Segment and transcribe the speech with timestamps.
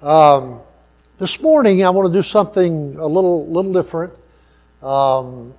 [0.00, 0.60] Um,
[1.18, 4.12] this morning, I want to do something a little, little different.
[4.80, 5.52] Um,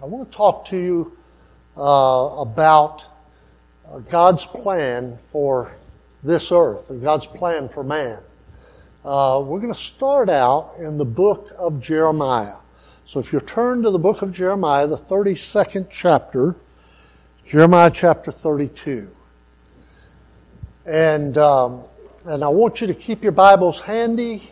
[0.00, 1.18] I want to talk to you
[1.76, 3.04] uh, about
[3.86, 5.74] uh, God's plan for
[6.22, 8.18] this earth and God's plan for man.
[9.04, 12.56] Uh, we're going to start out in the book of Jeremiah.
[13.04, 16.56] So if you turn to the book of Jeremiah, the 32nd chapter,
[17.46, 19.14] Jeremiah chapter 32.
[20.86, 21.82] And, um,
[22.24, 24.42] and I want you to keep your Bibles handy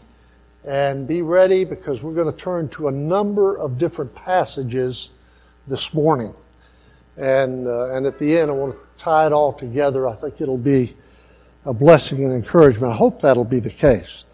[0.64, 5.10] and be ready because we're going to turn to a number of different passages
[5.68, 6.34] this morning.
[7.16, 10.08] And, uh, and at the end, I want to tie it all together.
[10.08, 10.96] I think it'll be
[11.64, 12.92] a blessing and encouragement.
[12.92, 14.24] I hope that'll be the case.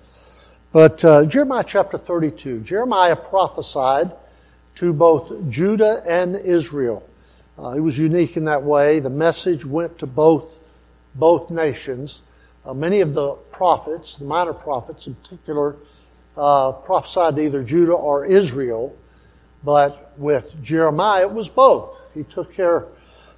[0.73, 4.12] But uh, Jeremiah chapter 32, Jeremiah prophesied
[4.76, 7.06] to both Judah and Israel.
[7.59, 8.98] Uh, he was unique in that way.
[8.98, 10.64] The message went to both,
[11.14, 12.23] both nations.
[12.66, 15.76] Uh, many of the prophets, the minor prophets in particular,
[16.36, 18.96] uh, prophesied to either Judah or Israel,
[19.62, 22.00] but with Jeremiah it was both.
[22.12, 22.86] He took care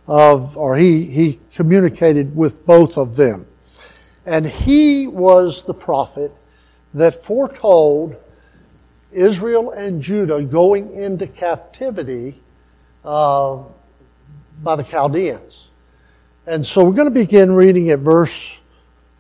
[0.07, 3.47] of, or he, he communicated with both of them.
[4.25, 6.33] And he was the prophet
[6.95, 8.17] that foretold
[9.13, 12.41] Israel and Judah going into captivity
[13.05, 13.59] uh,
[14.63, 15.69] by the Chaldeans.
[16.47, 18.58] And so we're going to begin reading at verse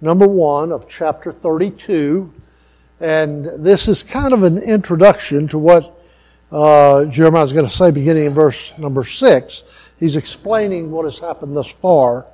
[0.01, 2.33] number one of chapter 32.
[3.01, 6.03] And this is kind of an introduction to what
[6.51, 9.65] uh, Jeremiah is going to say beginning in verse number six.
[9.99, 12.27] He's explaining what has happened thus far.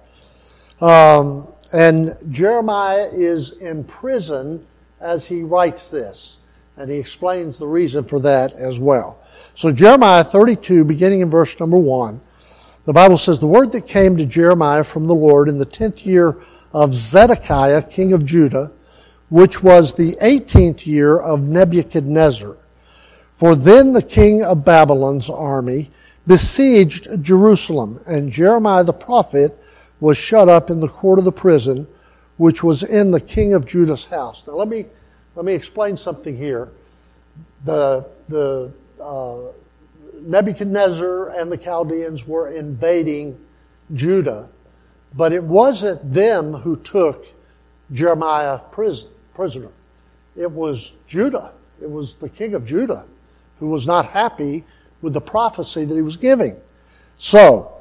[0.81, 4.67] Um, and Jeremiah is in prison
[5.01, 6.39] as he writes this.
[6.77, 9.21] And he explains the reason for that as well.
[9.55, 12.21] So Jeremiah 32, beginning in verse number 1,
[12.84, 16.05] the Bible says, The word that came to Jeremiah from the Lord in the tenth
[16.05, 16.37] year
[16.75, 18.72] of Zedekiah, king of Judah,
[19.30, 22.56] which was the eighteenth year of Nebuchadnezzar.
[23.33, 25.91] For then the king of Babylon's army
[26.27, 29.59] besieged Jerusalem, and Jeremiah the prophet
[30.00, 31.87] was shut up in the court of the prison,
[32.37, 34.43] which was in the king of Judah's house.
[34.47, 34.87] Now let me
[35.37, 36.69] let me explain something here.
[37.65, 39.37] The the uh,
[40.20, 43.38] Nebuchadnezzar and the Chaldeans were invading
[43.93, 44.49] Judah,
[45.16, 47.26] but it wasn't them who took
[47.92, 49.70] Jeremiah prisoner.
[50.36, 51.52] It was Judah.
[51.80, 53.04] It was the king of Judah
[53.60, 54.64] who was not happy
[55.00, 56.60] with the prophecy that he was giving.
[57.19, 57.72] So,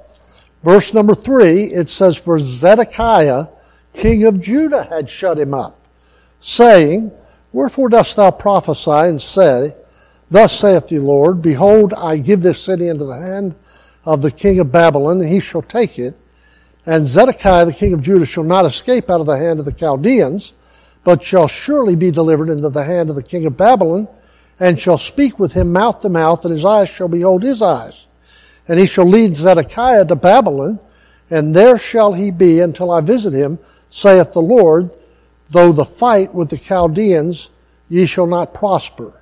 [0.63, 3.47] verse number three, it says, For Zedekiah,
[3.93, 5.79] king of Judah, had shut him up,
[6.39, 7.11] saying,
[7.51, 9.75] Wherefore dost thou prophesy and say,
[10.29, 13.55] Thus saith the Lord, Behold, I give this city into the hand
[14.05, 16.17] of the king of Babylon, and he shall take it.
[16.85, 19.71] And Zedekiah the king of Judah shall not escape out of the hand of the
[19.71, 20.53] Chaldeans,
[21.03, 24.07] but shall surely be delivered into the hand of the king of Babylon,
[24.59, 28.07] and shall speak with him mouth to mouth, and his eyes shall behold his eyes.
[28.67, 30.79] And he shall lead Zedekiah to Babylon,
[31.29, 34.91] and there shall he be until I visit him, saith the Lord,
[35.49, 37.49] though the fight with the Chaldeans
[37.89, 39.21] ye shall not prosper.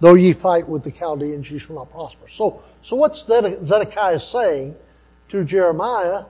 [0.00, 2.28] Though ye fight with the Chaldeans, ye shall not prosper.
[2.28, 4.76] So, so what Zedekiah saying
[5.28, 6.24] to Jeremiah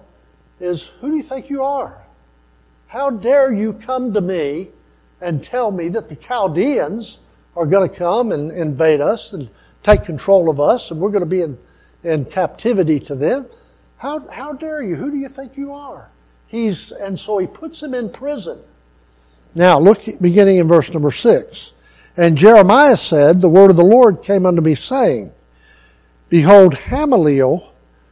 [0.60, 2.02] is, who do you think you are?
[2.86, 4.68] How dare you come to me
[5.20, 7.18] and tell me that the Chaldeans
[7.56, 9.48] are going to come and invade us and
[9.82, 11.58] take control of us and we're going to be in,
[12.04, 13.46] in captivity to them?
[13.98, 14.96] How, how dare you?
[14.96, 16.10] Who do you think you are?
[16.46, 18.58] He's, and so he puts him in prison.
[19.54, 21.72] Now, look beginning in verse number six.
[22.16, 25.32] And Jeremiah said, The word of the Lord came unto me, saying,
[26.28, 27.70] Behold, Hamaliel,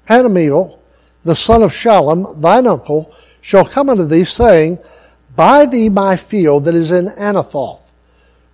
[0.08, 0.78] Hanamiel,
[1.24, 4.78] the son of Shallum, thine uncle, shall come unto thee, saying,
[5.34, 7.92] Buy thee my field that is in Anathoth,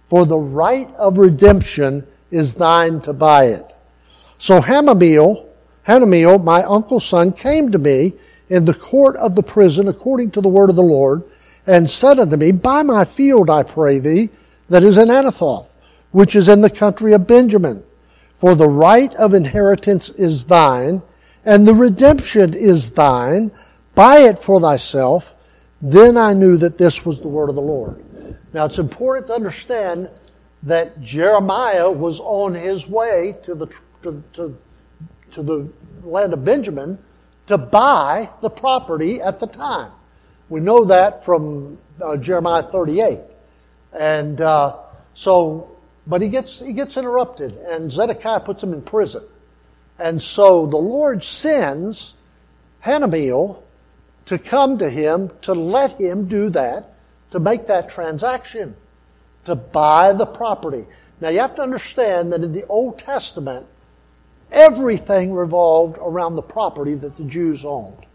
[0.05, 3.75] for the right of redemption is thine to buy it.
[4.39, 5.47] So Hanamiel,
[5.87, 8.15] Hanamiel, my uncle's son, came to me
[8.49, 11.23] in the court of the prison according to the word of the Lord,
[11.67, 14.31] and said unto me, Buy my field, I pray thee,
[14.69, 15.77] that is in Anathoth,
[16.11, 17.85] which is in the country of Benjamin.
[18.35, 21.03] For the right of inheritance is thine,
[21.45, 23.53] and the redemption is thine.
[23.95, 25.35] Buy it for thyself.
[25.81, 28.05] Then I knew that this was the word of the Lord.
[28.53, 30.11] Now it's important to understand
[30.63, 33.67] that Jeremiah was on his way to the,
[34.03, 34.59] to, to,
[35.33, 35.69] to the
[36.03, 36.99] land of Benjamin
[37.47, 39.93] to buy the property at the time.
[40.49, 43.21] We know that from uh, Jeremiah 38.
[43.93, 44.77] And uh,
[45.15, 45.77] so,
[46.07, 49.25] but he gets, he gets interrupted, and Zedekiah puts him in prison.
[50.01, 52.15] And so the Lord sends
[52.85, 53.63] Hanamiel
[54.25, 56.95] to come to him to let him do that,
[57.33, 58.77] to make that transaction.
[59.45, 60.85] to buy the property.
[61.21, 63.67] Now you have to understand that in the Old Testament,
[64.51, 68.07] everything revolved around the property that the Jews owned.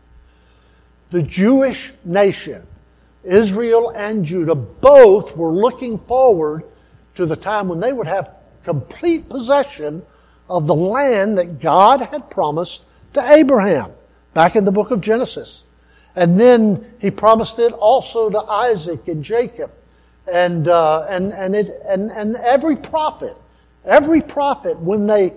[1.10, 2.66] The Jewish nation,
[3.24, 6.64] Israel and Judah, both were looking forward
[7.16, 8.32] to the time when they would have
[8.64, 10.04] complete possession
[10.50, 12.84] of the land that God had promised
[13.14, 13.92] to Abraham
[14.34, 15.64] back in the book of Genesis.
[16.16, 19.72] And then he promised it also to Isaac and Jacob.
[20.32, 23.36] And, uh, and, and, it, and, and every prophet,
[23.84, 25.34] every prophet, when they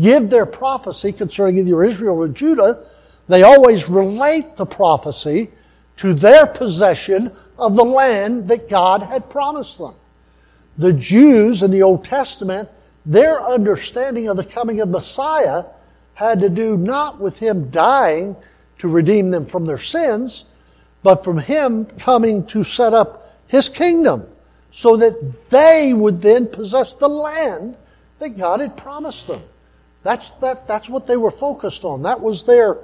[0.00, 2.84] give their prophecy concerning either Israel or Judah,
[3.26, 5.50] they always relate the prophecy
[5.98, 9.94] to their possession of the land that God had promised them.
[10.76, 12.68] The Jews in the Old Testament,
[13.08, 15.64] their understanding of the coming of Messiah
[16.12, 18.36] had to do not with him dying
[18.80, 20.44] to redeem them from their sins,
[21.02, 24.26] but from him coming to set up his kingdom
[24.70, 27.76] so that they would then possess the land
[28.18, 29.40] that God had promised them.
[30.02, 32.02] That's, that, that's what they were focused on.
[32.02, 32.76] That was their,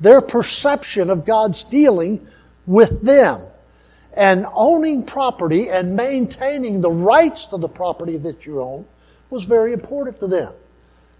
[0.00, 2.24] their perception of God's dealing
[2.66, 3.40] with them.
[4.16, 8.86] And owning property and maintaining the rights to the property that you own
[9.32, 10.52] was very important to them.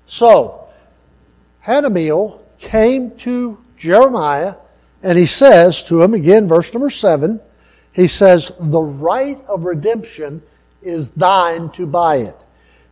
[0.07, 0.69] So,
[1.67, 4.57] Hanamiel came to Jeremiah
[5.03, 7.41] and he says to him, again, verse number seven,
[7.93, 10.43] he says, The right of redemption
[10.83, 12.37] is thine to buy it.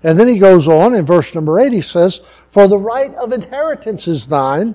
[0.02, 3.32] And then he goes on in verse number eight, he says, For the right of
[3.32, 4.75] inheritance is thine,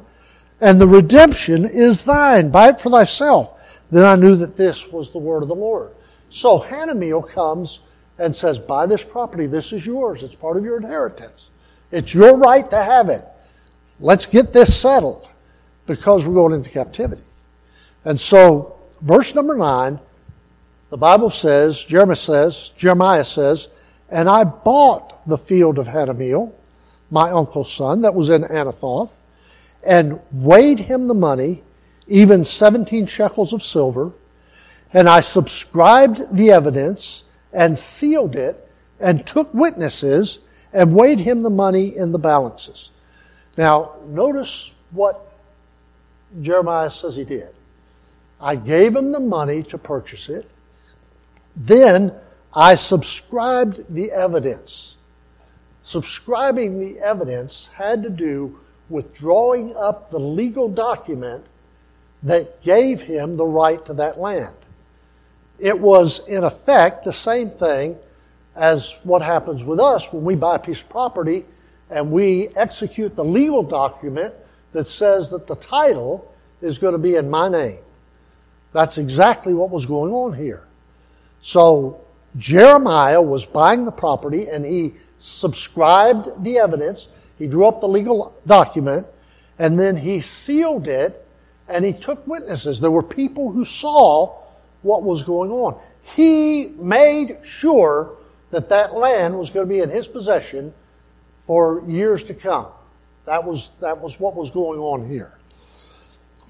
[0.62, 2.50] and the redemption is thine.
[2.50, 3.60] Buy it for thyself.
[3.92, 5.96] Then I knew that this was the word of the Lord.
[6.30, 7.80] So Hanamiel comes
[8.18, 9.46] and says, Buy this property.
[9.46, 10.24] This is yours.
[10.24, 11.50] It's part of your inheritance.
[11.92, 13.26] It's your right to have it.
[14.00, 15.28] Let's get this settled
[15.86, 17.22] because we're going into captivity.
[18.04, 20.00] And so, verse number nine,
[20.90, 23.68] the Bible says, Jeremiah says, Jeremiah says,
[24.10, 26.54] and I bought the field of Hanamiel,
[27.10, 29.22] my uncle's son, that was in Anathoth,
[29.86, 31.64] and weighed him the money,
[32.08, 34.14] even 17 shekels of silver,
[34.94, 37.25] and I subscribed the evidence
[37.56, 38.70] and sealed it
[39.00, 40.40] and took witnesses
[40.74, 42.92] and weighed him the money in the balances.
[43.58, 45.32] Now, notice what
[46.42, 47.56] Jeremiah says he did.
[48.42, 50.50] I gave him the money to purchase it.
[51.56, 52.14] Then
[52.54, 54.98] I subscribed the evidence.
[55.84, 58.60] Subscribing the evidence had to do
[58.90, 61.46] with drawing up the legal document
[62.24, 64.56] that gave him the right to that land.
[65.60, 67.98] It was, in effect, the same thing
[68.56, 71.46] as what happens with us when we buy a piece of property
[71.90, 74.34] and we execute the legal document
[74.72, 76.32] that says that the title
[76.62, 77.80] is going to be in my name.
[78.74, 80.64] That's exactly what was going on here.
[81.42, 82.02] So
[82.38, 87.08] Jeremiah was buying the property and he subscribed the evidence.
[87.38, 89.08] He drew up the legal document
[89.60, 91.26] and then he sealed it
[91.70, 92.80] and he took witnesses.
[92.80, 94.38] There were people who saw
[94.86, 95.80] what was going on.
[96.04, 98.18] He made sure
[98.52, 100.74] that that land was going to be in his possession
[101.48, 102.68] for years to come.
[103.26, 105.34] That was, that was what was going on here.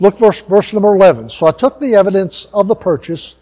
[0.02, 1.30] Look verse, verse number 11.
[1.30, 3.36] So I took the evidence of the purchase,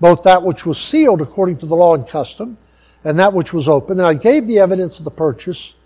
[0.00, 2.58] both that which was sealed according to the law and custom,
[3.04, 5.76] and that which was open, and I gave the evidence of the purchase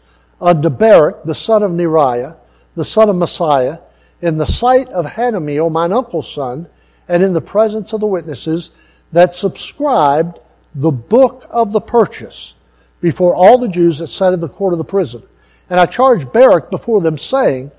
[0.40, 2.38] unto Baruch, the son of Neriah,
[2.74, 3.82] the son of Maaseiah,
[4.22, 6.68] in the sight of Hanamiel, mine uncle's son,
[7.08, 8.70] and in the presence of the witnesses
[9.12, 10.38] that subscribed
[10.74, 12.54] the book of the purchase
[13.00, 15.22] before all the Jews that sat in the court of the prison.
[15.70, 17.70] And I charged Baruch before them, saying,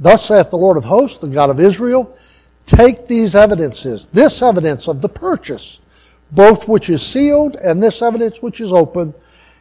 [0.00, 2.16] Thus saith the Lord of hosts, the God of Israel,
[2.66, 5.80] take these evidences, this evidence of the purchase,
[6.30, 9.14] both which is sealed and this evidence which is open,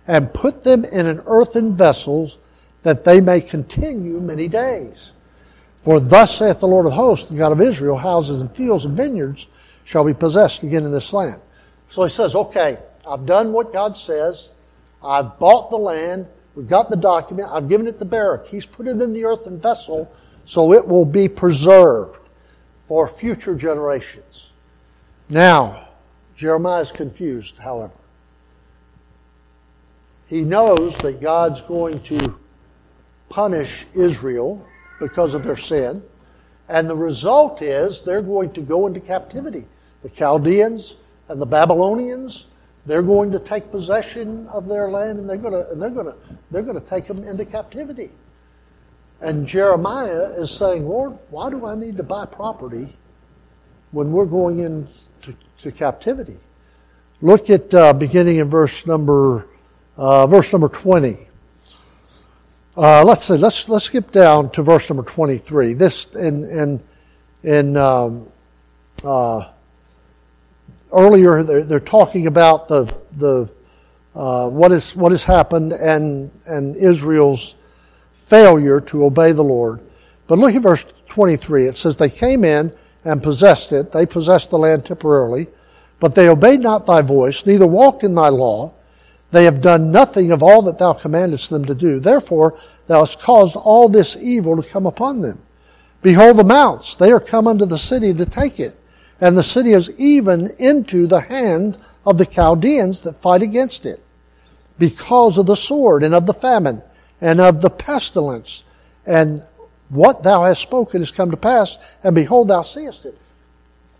[0.07, 2.37] and put them in an earthen vessels,
[2.83, 5.11] that they may continue many days.
[5.87, 8.93] For thus saith the Lord of hosts, the God of Israel, houses and fields and
[8.93, 9.47] vineyards
[9.85, 11.39] shall be possessed again in this land.
[11.89, 12.77] So he says, okay,
[13.07, 14.49] I've done what God says.
[15.01, 16.27] I've bought the land.
[16.55, 17.47] We've got the document.
[17.53, 18.47] I've given it to Baruch.
[18.47, 20.11] He's put it in the earthen vessel
[20.43, 22.19] so it will be preserved
[22.83, 24.51] for future generations.
[25.29, 25.87] Now,
[26.35, 27.93] Jeremiah is confused, however.
[30.27, 32.37] He knows that God's going to
[33.29, 34.67] punish Israel
[34.99, 36.03] because of their sin,
[36.69, 39.65] and the result is they're going to go into captivity.
[40.03, 40.95] The Chaldeans
[41.29, 42.45] and the Babylonians,
[42.85, 46.15] they're going to take possession of their land and they're going to, they're going to,
[46.51, 48.11] they're going to take them into captivity.
[49.21, 52.95] And Jeremiah is saying, Lord, why do I need to buy property
[53.91, 56.37] when we're going into to captivity?
[57.21, 59.47] Look at uh, beginning in verse number
[59.97, 61.26] uh, verse number twenty.
[62.77, 63.35] Uh, let's see.
[63.35, 65.73] Let's let's skip down to verse number twenty-three.
[65.73, 66.83] This in in
[67.41, 68.27] in um,
[69.03, 69.49] uh,
[70.93, 73.49] earlier they're, they're, talking about the the
[74.13, 77.55] uh, what is what has happened and and Israel's
[78.13, 79.79] failure to obey the Lord.
[80.27, 81.65] But look at verse twenty-three.
[81.65, 82.71] It says they came in
[83.03, 83.91] and possessed it.
[83.91, 85.47] They possessed the land temporarily,
[85.99, 88.75] but they obeyed not thy voice, neither walked in thy law.
[89.31, 91.99] They have done nothing of all that thou commandest them to do.
[91.99, 92.57] Therefore,
[92.87, 95.39] thou hast caused all this evil to come upon them.
[96.01, 98.79] Behold the mounts, they are come unto the city to take it.
[99.19, 104.01] And the city is even into the hand of the Chaldeans that fight against it,
[104.79, 106.81] because of the sword and of the famine
[107.19, 108.63] and of the pestilence.
[109.05, 109.41] And
[109.89, 113.17] what thou hast spoken has come to pass, and behold, thou seest it.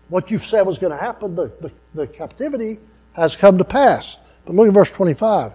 [0.08, 2.78] What you've said was going to happen, the, the, the captivity
[3.12, 4.16] has come to pass.
[4.48, 5.52] But look at verse 25.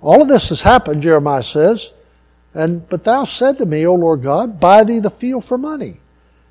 [0.00, 1.90] All of this has happened, Jeremiah says.
[2.54, 5.96] And, but thou said to me, O Lord God, buy thee the field for money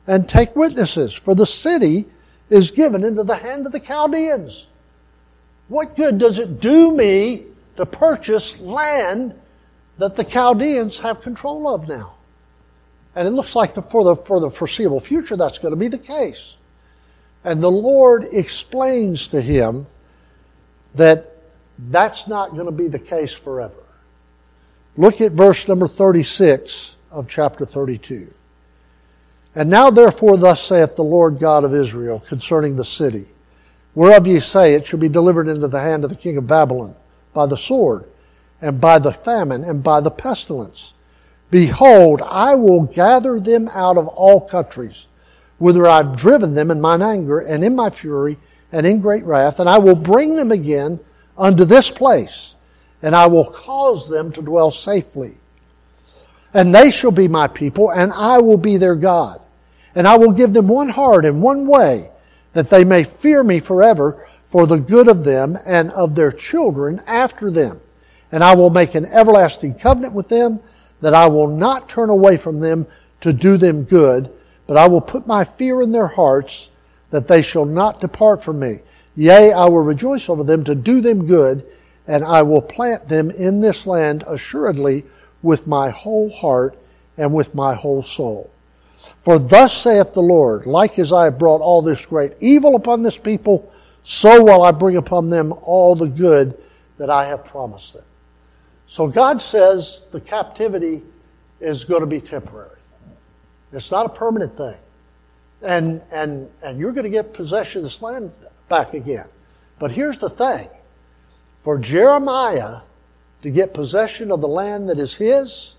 [0.06, 2.06] and take witnesses, for the city
[2.50, 4.68] is given into the hand of the Chaldeans.
[5.70, 7.46] What good does it do me
[7.78, 9.34] to purchase land
[10.00, 12.16] that the Chaldeans have control of now?
[13.16, 15.88] And it looks like the, for, the, for the foreseeable future that's going to be
[15.88, 16.58] the case.
[17.46, 19.88] And the Lord explains to him
[20.96, 21.37] that
[21.78, 23.84] that's not going to be the case forever.
[24.96, 28.34] Look at verse number 36 of chapter 32.
[29.56, 33.26] And now therefore thus saith the Lord God of Israel concerning the city,
[33.96, 36.96] whereof ye say it shall be delivered into the hand of the king of Babylon
[37.34, 38.06] by the sword,
[38.62, 40.94] and by the famine, and by the pestilence.
[41.52, 45.06] Behold, I will gather them out of all countries,
[45.60, 48.38] whither I've driven them in mine anger, and in my fury,
[48.72, 51.00] and in great wrath, and I will bring them again
[51.38, 52.56] unto this place,
[53.02, 55.38] and I will cause them to dwell safely.
[56.54, 59.40] And they shall be my people, and I will be their God.
[59.94, 62.10] And I will give them one heart and one way,
[62.54, 67.02] that they may fear me forever for the good of them and of their children
[67.06, 67.80] after them.
[68.32, 70.60] And I will make an everlasting covenant with them,
[71.02, 72.88] that I will not turn away from them
[73.22, 74.32] to do them good,
[74.66, 76.70] but I will put my fear in their hearts,
[77.10, 78.80] that they shall not depart from me.
[79.18, 81.66] Yea, I will rejoice over them to do them good,
[82.06, 85.06] and I will plant them in this land assuredly
[85.42, 86.78] with my whole heart
[87.18, 88.52] and with my whole soul.
[89.22, 93.02] For thus saith the Lord, like as I have brought all this great evil upon
[93.02, 96.56] this people, so will I bring upon them all the good
[97.00, 98.06] that I have promised them.
[98.86, 101.02] So God says the captivity
[101.60, 102.78] is going to be temporary.
[103.74, 104.78] It's not a permanent thing.
[105.64, 108.32] And, and, and you're going to get possession of this land
[108.70, 109.28] back again.
[109.80, 110.68] But here's the thing.
[111.64, 112.82] For Jeremiah
[113.42, 115.76] to get possession of the land that is his,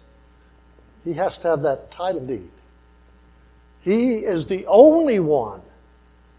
[1.05, 2.51] he has to have that title deed.
[3.81, 5.63] He is the only one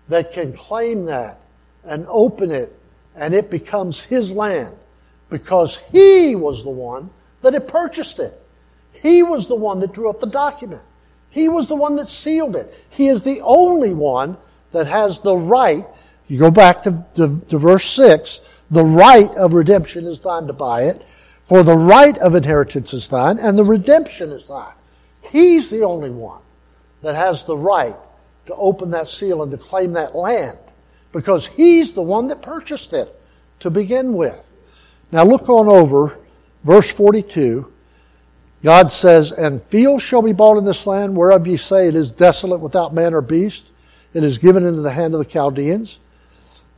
[0.07, 1.39] that can claim that
[1.83, 2.77] and open it,
[3.15, 4.75] and it becomes his land
[5.29, 7.09] because he was the one
[7.41, 8.39] that had purchased it.
[8.91, 10.81] He was the one that drew up the document.
[11.29, 12.73] He was the one that sealed it.
[12.89, 14.37] He is the only one
[14.71, 15.85] that has the right.
[16.29, 18.39] You go back to, to, to verse 6
[18.71, 21.03] the right of redemption is thine to buy it,
[21.43, 24.73] for the right of inheritance is thine, and the redemption is thine.
[25.23, 26.41] He's the only one
[27.01, 27.95] that has the right
[28.45, 30.57] to open that seal and to claim that land
[31.11, 33.19] because he's the one that purchased it
[33.59, 34.39] to begin with.
[35.11, 36.19] Now look on over
[36.63, 37.71] verse 42.
[38.63, 42.11] God says, And fields shall be bought in this land, whereof ye say it is
[42.11, 43.71] desolate without man or beast.
[44.13, 45.99] It is given into the hand of the Chaldeans.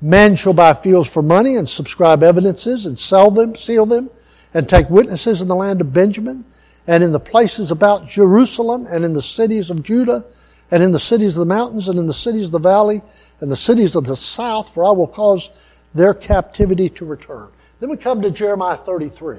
[0.01, 4.10] Men shall buy fields for money and subscribe evidences and sell them, seal them,
[4.53, 6.43] and take witnesses in the land of Benjamin
[6.88, 10.25] and in the places about Jerusalem, and in the cities of Judah,
[10.72, 13.01] and in the cities of the mountains, and in the cities of the valley,
[13.39, 15.51] and the cities of the south, for I will cause
[15.93, 17.50] their captivity to return.
[17.79, 19.38] Then we come to Jeremiah 33,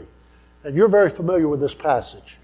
[0.65, 2.39] and you're very familiar with this passage.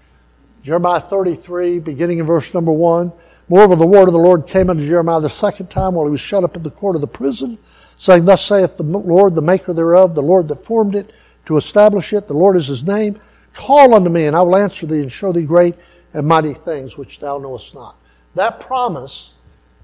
[0.63, 3.11] Jeremiah 33, beginning in verse number 1.
[3.47, 6.19] Moreover, the word of the Lord came unto Jeremiah the second time while he was
[6.19, 7.57] shut up in the court of the prison,
[7.99, 11.11] saying, Thus saith the Lord, the maker thereof, the Lord that formed it,
[11.45, 12.27] to establish it.
[12.27, 13.19] The Lord is his name.
[13.53, 15.75] Call unto me, and I will answer thee and show thee great
[16.13, 17.97] and mighty things which thou knowest not.
[18.35, 19.33] That promise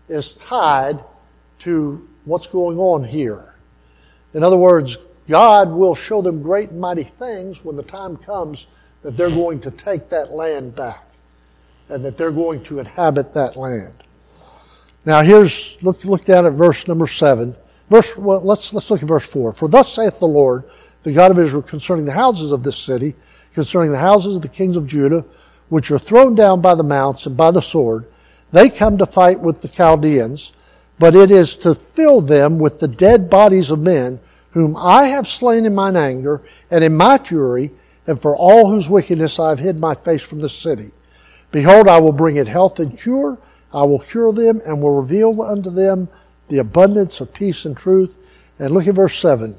[0.08, 1.04] is tied
[1.60, 3.54] to what's going on here.
[4.34, 8.68] In other words, God will show them great and mighty things when the time comes
[9.02, 11.04] that they're going to take that land back
[11.90, 13.94] and that they're going to inhabit that land.
[15.04, 17.58] Now here's, look, look down at verse number seven.
[17.90, 19.54] Verse, well, let's, let's look at verse 4.
[19.54, 20.64] For thus saith the Lord,
[21.04, 23.16] the God of Israel, concerning the houses of this city,
[23.54, 25.24] concerning the houses of the kings of Judah,
[25.70, 28.06] which are thrown down by the mounts and by the sword,
[28.52, 30.54] they come to fight with the Chaldeans,
[30.98, 34.20] but it is to fill them with the dead bodies of men,
[34.52, 37.72] whom I have slain in mine anger and in my fury,
[38.08, 40.92] and for all whose wickedness I have hid my face from the city.
[41.52, 43.38] Behold, I will bring it health and cure.
[43.74, 46.08] I will cure them and will reveal unto them
[46.48, 48.16] the abundance of peace and truth.
[48.60, 49.56] And look at verse 7.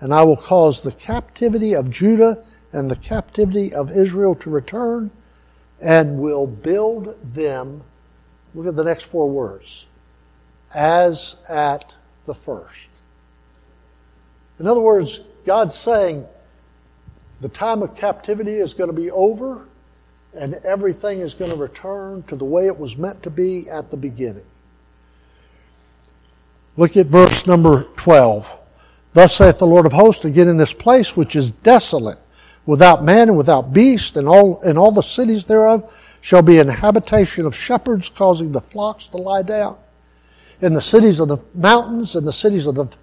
[0.00, 5.10] And I will cause the captivity of Judah and the captivity of Israel to return
[5.80, 7.82] and will build them.
[8.54, 9.86] Look at the next four words.
[10.74, 11.94] As at
[12.26, 12.88] the first.
[14.58, 16.26] In other words, God's saying
[17.40, 19.66] the time of captivity is going to be over
[20.34, 23.90] and everything is going to return to the way it was meant to be at
[23.90, 24.44] the beginning.
[26.76, 28.54] Look at verse number 12.
[29.14, 32.18] Thus saith the Lord of hosts, again in this place which is desolate,
[32.66, 35.90] without man and without beast, and all, and all the cities thereof
[36.20, 39.78] shall be an habitation of shepherds, causing the flocks to lie down.
[40.60, 42.94] In the cities of the mountains, in the cities of the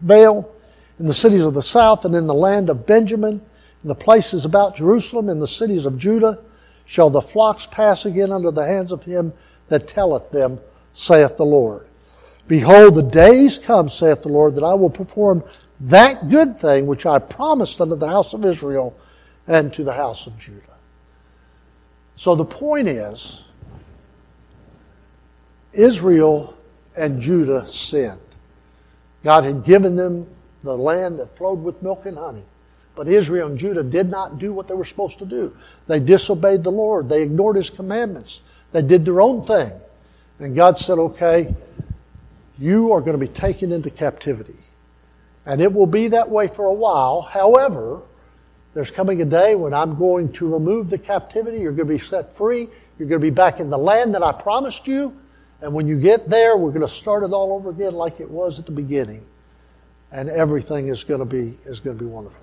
[0.00, 0.54] vale,
[1.00, 3.40] in the cities of the south, and in the land of Benjamin,
[3.82, 6.38] in the places about Jerusalem, in the cities of Judah,
[6.84, 9.32] shall the flocks pass again under the hands of him
[9.68, 10.60] that telleth them,
[10.92, 11.87] saith the Lord.
[12.48, 15.44] Behold, the days come, saith the Lord, that I will perform
[15.80, 18.96] that good thing which I promised unto the house of Israel
[19.46, 20.62] and to the house of Judah.
[22.16, 23.44] So the point is,
[25.72, 26.56] Israel
[26.96, 28.18] and Judah sinned.
[29.22, 30.26] God had given them
[30.62, 32.44] the land that flowed with milk and honey.
[32.96, 35.56] But Israel and Judah did not do what they were supposed to do.
[35.86, 37.08] They disobeyed the Lord.
[37.08, 38.40] They ignored His commandments.
[38.72, 39.70] They did their own thing.
[40.40, 41.54] And God said, okay,
[42.58, 44.56] you are going to be taken into captivity.
[45.46, 47.22] And it will be that way for a while.
[47.22, 48.02] However,
[48.74, 51.58] there's coming a day when I'm going to remove the captivity.
[51.58, 52.68] You're going to be set free.
[52.98, 55.16] You're going to be back in the land that I promised you.
[55.60, 58.30] And when you get there, we're going to start it all over again like it
[58.30, 59.24] was at the beginning.
[60.12, 62.42] And everything is going to be, is going to be wonderful.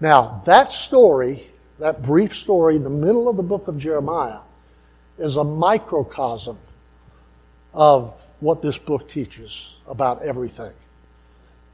[0.00, 1.46] Now, that story,
[1.78, 4.40] that brief story in the middle of the book of Jeremiah,
[5.18, 6.58] is a microcosm
[7.72, 10.72] of what this book teaches about everything,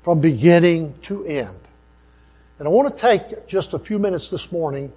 [0.02, 1.58] from beginning to end.
[2.58, 4.92] And I want to take just a few minutes this morning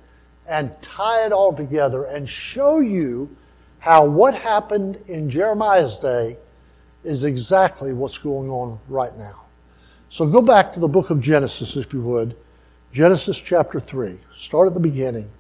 [0.50, 3.34] and tie it all together and show you
[3.80, 6.38] how what happened in Jeremiah's day
[7.06, 9.42] is exactly what's going on right now.
[10.10, 12.36] So go back to the book of Genesis, if you would.
[12.92, 14.20] Genesis chapter 3.
[14.36, 15.32] Start at the beginning.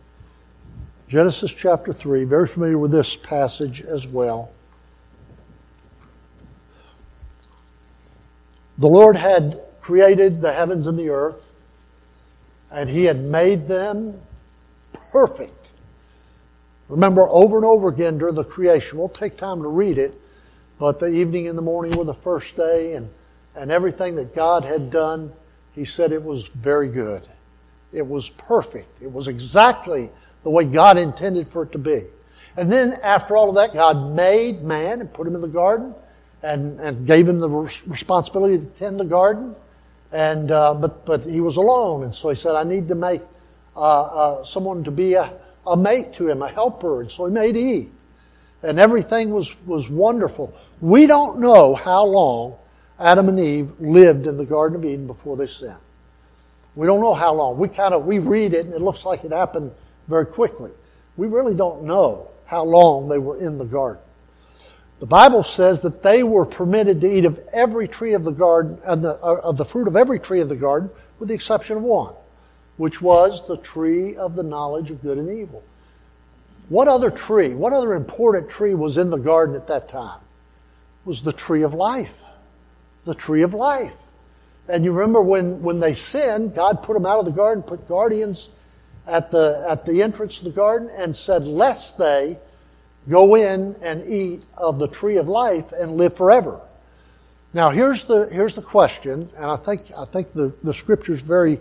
[1.09, 2.23] Genesis chapter 3.
[2.23, 4.49] Very familiar with this passage as well.
[8.81, 11.51] The Lord had created the heavens and the earth,
[12.71, 14.19] and He had made them
[15.11, 15.69] perfect.
[16.89, 20.19] Remember, over and over again during the creation, we'll take time to read it,
[20.79, 23.07] but the evening and the morning were the first day, and,
[23.55, 25.31] and everything that God had done,
[25.75, 27.21] He said it was very good.
[27.93, 28.99] It was perfect.
[28.99, 30.09] It was exactly
[30.41, 32.05] the way God intended for it to be.
[32.57, 35.93] And then after all of that, God made man and put him in the garden
[36.43, 39.55] and, and gave him the responsibility to tend the garden.
[40.11, 42.03] And, uh, but, but he was alone.
[42.03, 43.21] And so he said, I need to make
[43.75, 45.31] uh, uh, someone to be a,
[45.65, 47.01] a mate to him, a helper.
[47.01, 47.91] And so he made Eve.
[48.63, 50.53] And everything was, was wonderful.
[50.81, 52.57] We don't know how long
[52.99, 55.75] Adam and Eve lived in the Garden of Eden before they sinned.
[56.75, 57.57] We don't know how long.
[57.57, 59.71] We kind of we read it and it looks like it happened
[60.07, 60.71] very quickly.
[61.17, 64.01] We really don't know how long they were in the garden.
[65.01, 68.77] The Bible says that they were permitted to eat of every tree of the garden
[68.85, 71.77] and the, uh, of the fruit of every tree of the garden, with the exception
[71.77, 72.13] of one,
[72.77, 75.63] which was the tree of the knowledge of good and evil.
[76.69, 80.19] What other tree, what other important tree was in the garden at that time?
[80.19, 82.21] It was the tree of life.
[83.05, 83.97] The tree of life.
[84.67, 87.87] And you remember when, when they sinned, God put them out of the garden, put
[87.87, 88.49] guardians
[89.07, 92.37] at the, at the entrance of the garden, and said, lest they
[93.09, 96.61] go in and eat of the tree of life and live forever.
[97.53, 101.21] Now here's the, here's the question, and I think, I think the, the scripture is
[101.21, 101.59] very,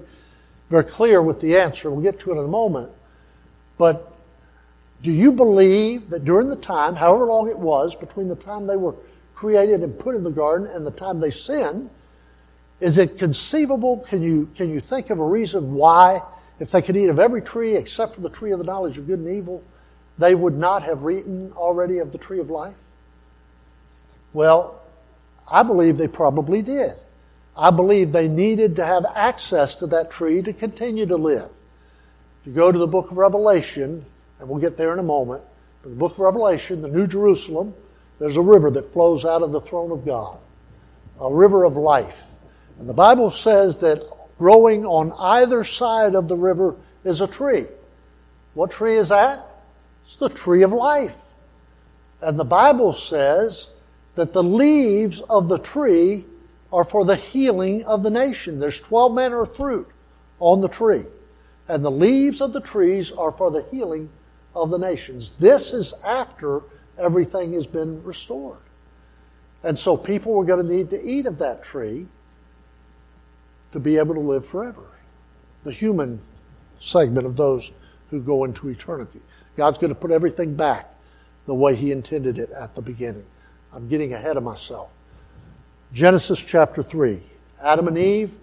[0.69, 1.91] very clear with the answer.
[1.91, 2.91] We'll get to it in a moment.
[3.77, 4.13] But
[5.03, 8.77] do you believe that during the time, however long it was, between the time they
[8.77, 8.95] were
[9.35, 11.91] created and put in the garden and the time they sinned,
[12.81, 13.99] is it conceivable?
[14.09, 16.23] Can you, can you think of a reason why,
[16.61, 19.07] if they could eat of every tree except for the tree of the knowledge of
[19.07, 19.65] good and evil,
[20.21, 22.75] they would not have eaten already of the tree of life?
[24.33, 24.81] Well,
[25.49, 26.95] I believe they probably did.
[27.57, 31.49] I believe they needed to have access to that tree to continue to live.
[32.41, 34.05] If you go to the book of Revelation,
[34.39, 35.43] and we'll get there in a moment,
[35.83, 37.75] but the book of Revelation, the New Jerusalem,
[38.19, 40.39] there's a river that flows out of the throne of God,
[41.21, 42.27] a river of life.
[42.79, 44.05] And the Bible says that
[44.39, 47.67] growing on either side of the river is a tree.
[48.55, 49.50] What tree is that?
[50.11, 51.21] It's the tree of life.
[52.21, 53.71] And the Bible says
[54.17, 56.25] that the leaves of the tree
[56.73, 58.59] are for the healing of the nation.
[58.59, 59.89] There's 12 manner of fruit
[60.41, 61.05] on the tree.
[61.69, 64.11] And the leaves of the trees are for the healing
[64.53, 65.33] of the nations.
[65.39, 66.63] This is after
[66.99, 68.59] everything has been restored.
[69.63, 72.09] And so people were going to need to eat of that tree
[73.71, 74.83] to be able to live forever.
[75.63, 76.21] The human
[76.81, 77.71] segment of those
[78.11, 79.21] who go into eternity.
[79.61, 80.89] God's going to put everything back
[81.45, 83.27] the way He intended it at the beginning.
[83.75, 84.89] I'm getting ahead of myself.
[85.93, 87.23] Genesis chapter 3.
[87.61, 88.35] Adam and Eve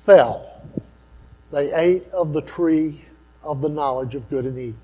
[0.00, 0.62] fell.
[1.52, 3.02] They ate of the tree
[3.42, 4.80] of the knowledge of good and evil.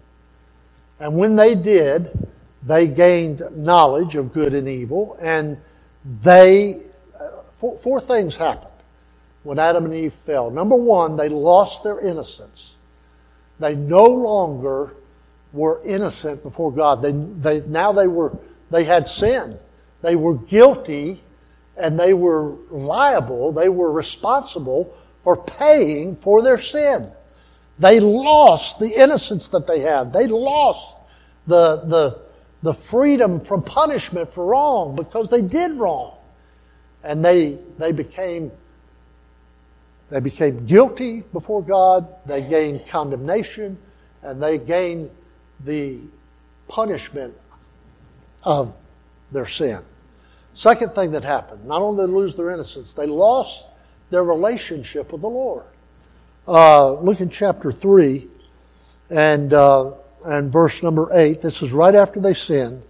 [1.01, 2.31] And when they did,
[2.63, 5.59] they gained knowledge of good and evil, and
[6.23, 6.81] they,
[7.21, 8.73] uh, four, four things happened
[9.43, 10.51] when Adam and Eve fell.
[10.51, 12.77] Number one, they lost their innocence.
[13.61, 14.95] They no longer
[15.53, 17.03] were innocent before God.
[17.03, 18.37] They, they, now they were,
[18.71, 19.59] they had sin.
[20.03, 21.23] They were guilty
[21.77, 23.53] and they were liable.
[23.53, 27.11] They were responsible for paying for their sin.
[27.79, 30.13] They lost the innocence that they had.
[30.13, 30.97] They lost
[31.47, 32.21] the, the,
[32.63, 36.17] the freedom from punishment for wrong because they did wrong.
[37.05, 38.51] And they, they became
[40.11, 43.77] they became guilty before God, they gained condemnation,
[44.23, 45.11] and they gained
[45.65, 45.99] the
[46.69, 47.35] punishment
[48.43, 48.77] of
[49.33, 49.83] their sin.
[50.55, 53.67] Second thing that happened, not only did they lose their innocence, they lost
[54.11, 55.65] their relationship with the Lord.
[56.47, 58.27] Uh, look in chapter 3
[59.11, 59.93] and, uh,
[60.25, 61.41] and verse number 8.
[61.41, 62.83] This is right after they sinned.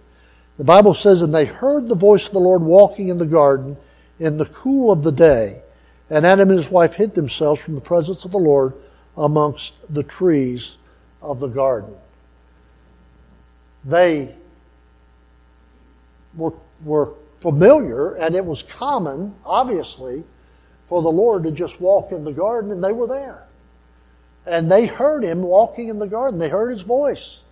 [0.57, 3.77] The Bible says, And they heard the voice of the Lord walking in the garden
[4.19, 5.61] in the cool of the day.
[6.09, 8.73] And Adam and his wife hid themselves from the presence of the Lord
[9.15, 10.77] amongst the trees
[11.21, 11.93] of the garden.
[13.85, 14.35] They
[16.35, 20.23] were, were familiar, and it was common, obviously,
[20.87, 23.43] for the Lord to just walk in the garden, and they were there.
[24.45, 26.39] And they heard him walking in the garden.
[26.39, 27.43] They heard his voice.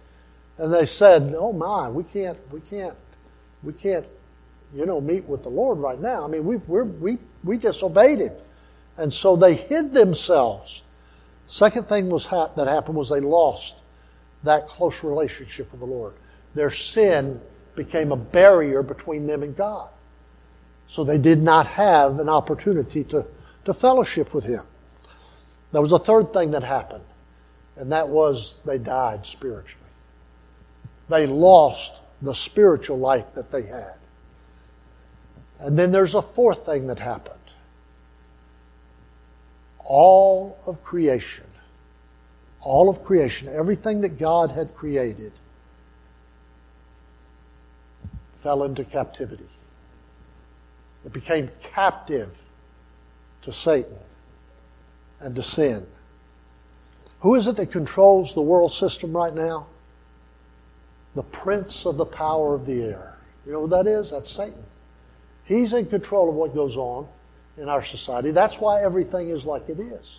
[0.57, 2.95] And they said, Oh my, we can't, we can't,
[3.61, 4.09] we can't,
[4.73, 6.23] you know, meet with the Lord right now.
[6.23, 8.33] I mean, we, we're, we, we disobeyed him.
[8.97, 10.81] And so they hid themselves.
[11.45, 13.75] Second thing was ha- that happened was they lost
[14.47, 16.13] that close relationship with the Lord.
[16.55, 17.39] Their sin
[17.75, 19.89] became a barrier between them and God.
[20.87, 23.27] So they did not have an opportunity to,
[23.65, 24.63] to fellowship with Him.
[25.71, 27.03] There was a third thing that happened,
[27.75, 29.83] and that was they died spiritually.
[31.09, 33.93] They lost the spiritual life that they had.
[35.59, 37.37] And then there's a fourth thing that happened
[39.87, 41.45] all of creation,
[42.67, 45.31] all of creation, everything that God had created,
[48.43, 49.47] fell into captivity.
[51.05, 52.29] It became captive
[53.43, 53.95] to Satan
[55.21, 55.87] and to sin.
[57.21, 59.67] Who is it that controls the world system right now?
[61.15, 63.15] The prince of the power of the air.
[63.45, 64.11] You know who that is?
[64.11, 64.65] That's Satan.
[65.45, 67.07] He's in control of what goes on
[67.57, 68.31] in our society.
[68.31, 70.17] That's why everything is like it is.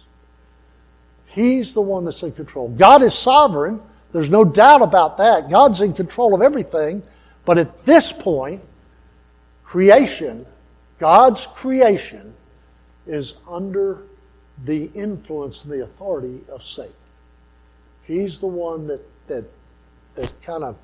[1.29, 2.69] He's the one that's in control.
[2.69, 3.81] God is sovereign.
[4.13, 5.51] There's no doubt about that.
[5.51, 7.03] God's in control of everything.
[7.45, 8.63] But at this point,
[9.63, 10.47] creation,
[10.99, 12.35] God's creation,
[13.07, 14.03] is under
[14.65, 16.93] the influence and the authority of Satan.
[18.05, 19.45] He's the one that, that,
[20.15, 20.77] that kind of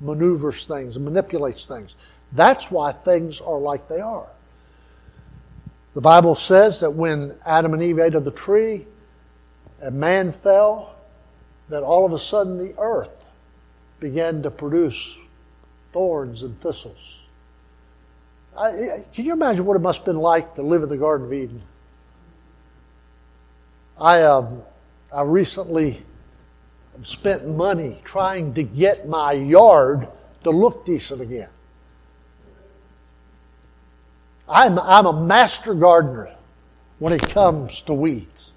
[0.00, 1.94] maneuvers things and manipulates things.
[2.32, 4.28] That's why things are like they are.
[5.94, 8.86] The Bible says that when Adam and Eve ate of the tree
[9.80, 10.94] and man fell,
[11.68, 13.24] that all of a sudden the earth
[14.00, 15.18] began to produce
[15.92, 17.22] thorns and thistles.
[18.56, 21.26] I, can you imagine what it must have been like to live in the Garden
[21.26, 21.62] of Eden?
[23.98, 24.62] I, um,
[25.12, 26.02] I recently
[27.02, 30.08] spent money trying to get my yard
[30.44, 31.48] to look decent again.
[34.48, 36.34] I'm, I'm a master gardener
[36.98, 38.52] when it comes to weeds.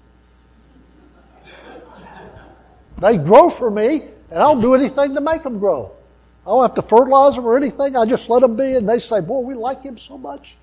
[2.98, 5.92] They grow for me, and I'll do anything to make them grow.
[6.46, 7.96] I don't have to fertilize them or anything.
[7.96, 10.56] I just let them be, and they say, Boy, we like him so much.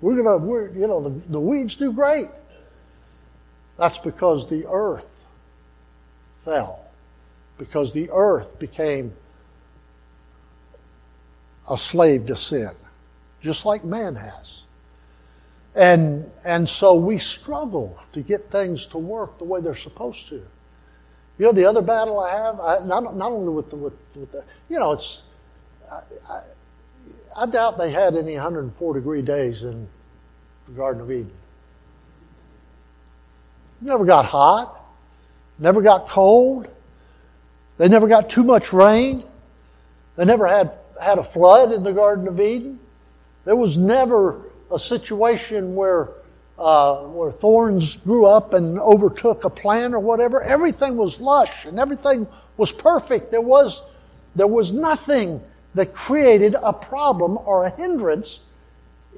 [0.00, 2.28] We're gonna, we're, you know, the, the weeds do great.
[3.78, 5.06] That's because the earth
[6.44, 6.80] fell.
[7.56, 9.14] Because the earth became
[11.70, 12.72] a slave to sin,
[13.40, 14.62] just like man has.
[15.74, 20.44] And, and so we struggle to get things to work the way they're supposed to.
[21.42, 24.30] You know, the other battle I have, I, not, not only with the, with, with
[24.30, 25.22] the, you know, it's,
[25.90, 26.00] I,
[26.30, 26.42] I,
[27.36, 29.88] I doubt they had any 104 degree days in
[30.68, 31.32] the Garden of Eden.
[33.80, 34.84] Never got hot,
[35.58, 36.68] never got cold,
[37.76, 39.24] they never got too much rain,
[40.14, 40.70] they never had,
[41.02, 42.78] had a flood in the Garden of Eden.
[43.46, 46.10] There was never a situation where
[46.62, 50.40] uh, where thorns grew up and overtook a plant or whatever.
[50.40, 53.32] Everything was lush and everything was perfect.
[53.32, 53.82] There was
[54.36, 55.42] there was nothing
[55.74, 58.40] that created a problem or a hindrance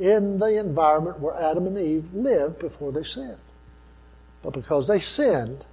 [0.01, 3.39] in the environment where Adam and Eve lived before they sinned.
[4.43, 5.65] But because they sinned,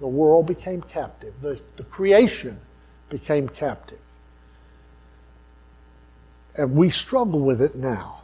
[0.00, 1.32] the world became captive.
[1.40, 2.60] The, the creation
[3.08, 4.00] became captive.
[6.56, 8.22] And we struggle with it now.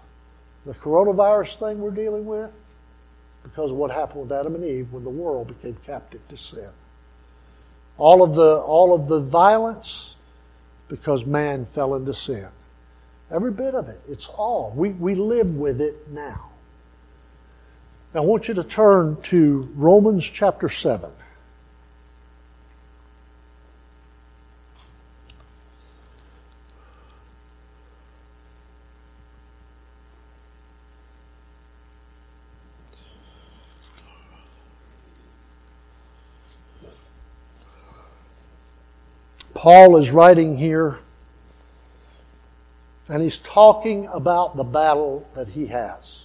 [0.67, 2.53] The coronavirus thing we're dealing with,
[3.51, 6.71] because of what happened with Adam and Eve when the world became captive to sin.
[7.97, 10.15] All of the, all of the violence,
[10.89, 12.49] because man fell into sin.
[13.31, 14.01] Every bit of it.
[14.09, 14.73] It's all.
[14.75, 16.51] We, we live with it now.
[18.15, 21.11] I want you to turn to Romans chapter 7.
[39.69, 40.97] Paul is writing here,
[43.07, 46.25] and he's talking about the battle that he has.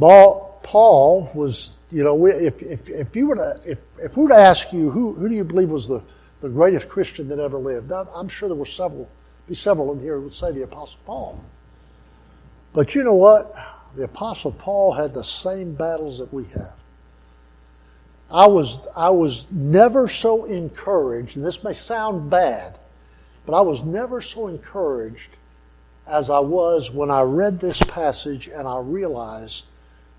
[0.00, 4.34] Paul was, you know, if, if, if you were to, if, if we were to
[4.34, 6.00] ask you, who, who do you believe was the,
[6.40, 7.92] the greatest Christian that ever lived?
[7.92, 9.06] I'm sure there were several,
[9.46, 11.44] be several in here who would say the Apostle Paul.
[12.72, 13.54] But you know what?
[13.94, 16.77] The Apostle Paul had the same battles that we have.
[18.30, 22.78] I was, I was never so encouraged, and this may sound bad,
[23.46, 25.30] but I was never so encouraged
[26.06, 29.64] as I was when I read this passage and I realized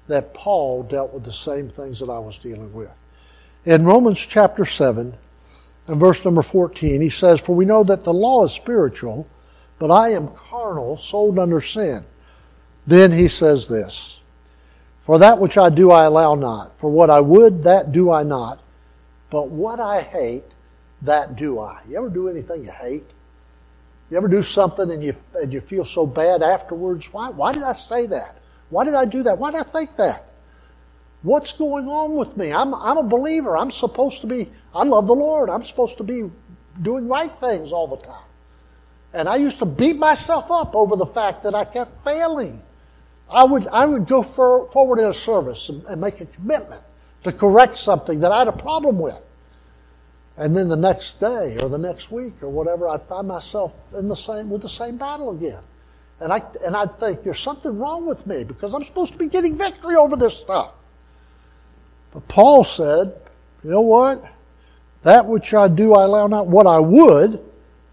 [0.07, 2.91] that Paul dealt with the same things that I was dealing with.
[3.65, 5.15] In Romans chapter 7
[5.87, 9.27] and verse number 14, he says, For we know that the law is spiritual,
[9.77, 12.03] but I am carnal, sold under sin.
[12.87, 14.21] Then he says this.
[15.09, 16.77] For that which I do I allow not.
[16.77, 18.61] For what I would, that do I not.
[19.31, 20.43] But what I hate,
[21.01, 21.81] that do I.
[21.89, 23.09] You ever do anything you hate?
[24.11, 27.11] You ever do something and you, and you feel so bad afterwards?
[27.11, 28.37] Why, why did I say that?
[28.69, 29.39] Why did I do that?
[29.39, 30.29] Why did I think that?
[31.23, 32.53] What's going on with me?
[32.53, 33.57] I'm, I'm a believer.
[33.57, 35.49] I'm supposed to be, I love the Lord.
[35.49, 36.29] I'm supposed to be
[36.83, 38.27] doing right things all the time.
[39.13, 42.61] And I used to beat myself up over the fact that I kept failing.
[43.29, 46.81] I would, I would go for, forward in a service and, and make a commitment
[47.23, 49.17] to correct something that I had a problem with.
[50.37, 54.07] And then the next day or the next week or whatever, I'd find myself in
[54.07, 55.61] the same, with the same battle again.
[56.21, 59.27] And, I, and I'd think, there's something wrong with me because I'm supposed to be
[59.27, 60.73] getting victory over this stuff.
[62.13, 63.15] But Paul said,
[63.63, 64.25] you know what?
[65.03, 66.47] That which I do, I allow not.
[66.47, 67.43] What I would,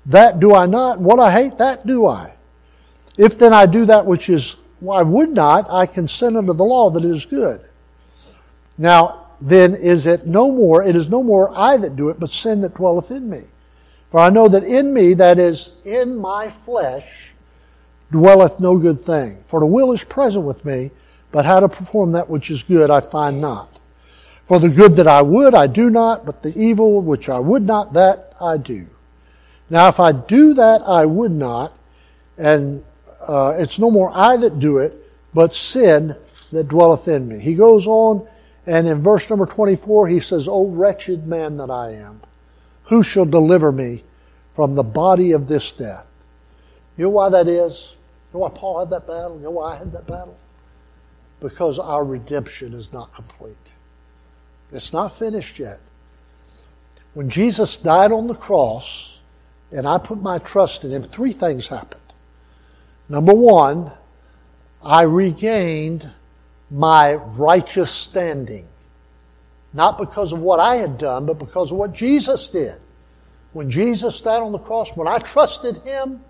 [0.06, 0.98] that do I not.
[0.98, 2.34] And what I hate, that do I.
[3.16, 6.90] If then I do that which is why would not I consent unto the law
[6.90, 7.60] that is good?
[8.78, 12.30] Now, then is it no more, it is no more I that do it, but
[12.30, 13.42] sin that dwelleth in me.
[14.10, 17.34] For I know that in me, that is, in my flesh,
[18.10, 19.42] dwelleth no good thing.
[19.42, 20.90] For the will is present with me,
[21.32, 23.78] but how to perform that which is good I find not.
[24.44, 27.66] For the good that I would I do not, but the evil which I would
[27.66, 28.86] not, that I do.
[29.68, 31.76] Now if I do that I would not,
[32.38, 32.84] and
[33.26, 34.96] uh, it's no more I that do it,
[35.34, 36.16] but sin
[36.52, 37.38] that dwelleth in me.
[37.40, 38.26] He goes on,
[38.66, 42.22] and in verse number 24, he says, O wretched man that I am,
[42.84, 44.04] who shall deliver me
[44.52, 46.06] from the body of this death?
[46.96, 47.94] You know why that is?
[48.32, 49.36] You know why Paul had that battle?
[49.36, 50.36] You know why I had that battle?
[51.40, 53.56] Because our redemption is not complete.
[54.72, 55.80] It's not finished yet.
[57.14, 59.18] When Jesus died on the cross
[59.70, 62.00] and I put my trust in him, three things happened.
[63.08, 63.92] Number one,
[64.82, 66.10] I regained
[66.70, 68.66] my righteous standing.
[69.72, 72.80] Not because of what I had done, but because of what Jesus did.
[73.52, 76.20] When Jesus died on the cross, when I trusted Him,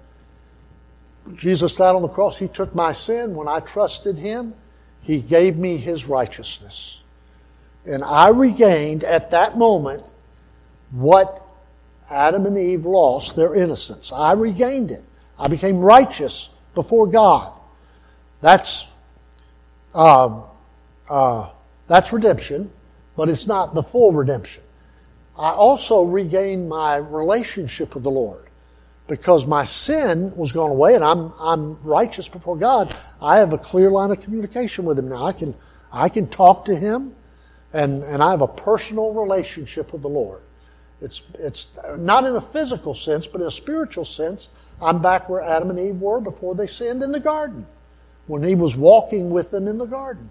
[1.35, 2.39] Jesus died on the cross.
[2.39, 3.35] He took my sin.
[3.35, 4.55] When I trusted Him,
[5.01, 7.01] He gave me His righteousness.
[7.85, 10.03] And I regained at that moment
[10.91, 11.43] what
[12.11, 14.13] Adam and Eve lost their innocence.
[14.13, 15.05] I regained it.
[15.39, 17.53] I became righteous before God.
[18.41, 18.87] That's
[19.93, 20.45] um,
[21.09, 21.49] uh,
[21.89, 22.71] that's redemption,
[23.17, 24.63] but it's not the full redemption.
[25.37, 28.47] I also regained my relationship with the Lord
[29.07, 32.95] because my sin was gone away and I'm, I'm righteous before God.
[33.21, 35.25] I have a clear line of communication with Him now.
[35.25, 35.55] I can,
[35.93, 37.15] I can talk to Him
[37.73, 40.41] and, and I have a personal relationship with the Lord.
[41.01, 44.49] It's, it's not in a physical sense, but in a spiritual sense.
[44.81, 47.67] I'm back where Adam and Eve were before they sinned in the garden,
[48.27, 50.29] when He was walking with them in the garden.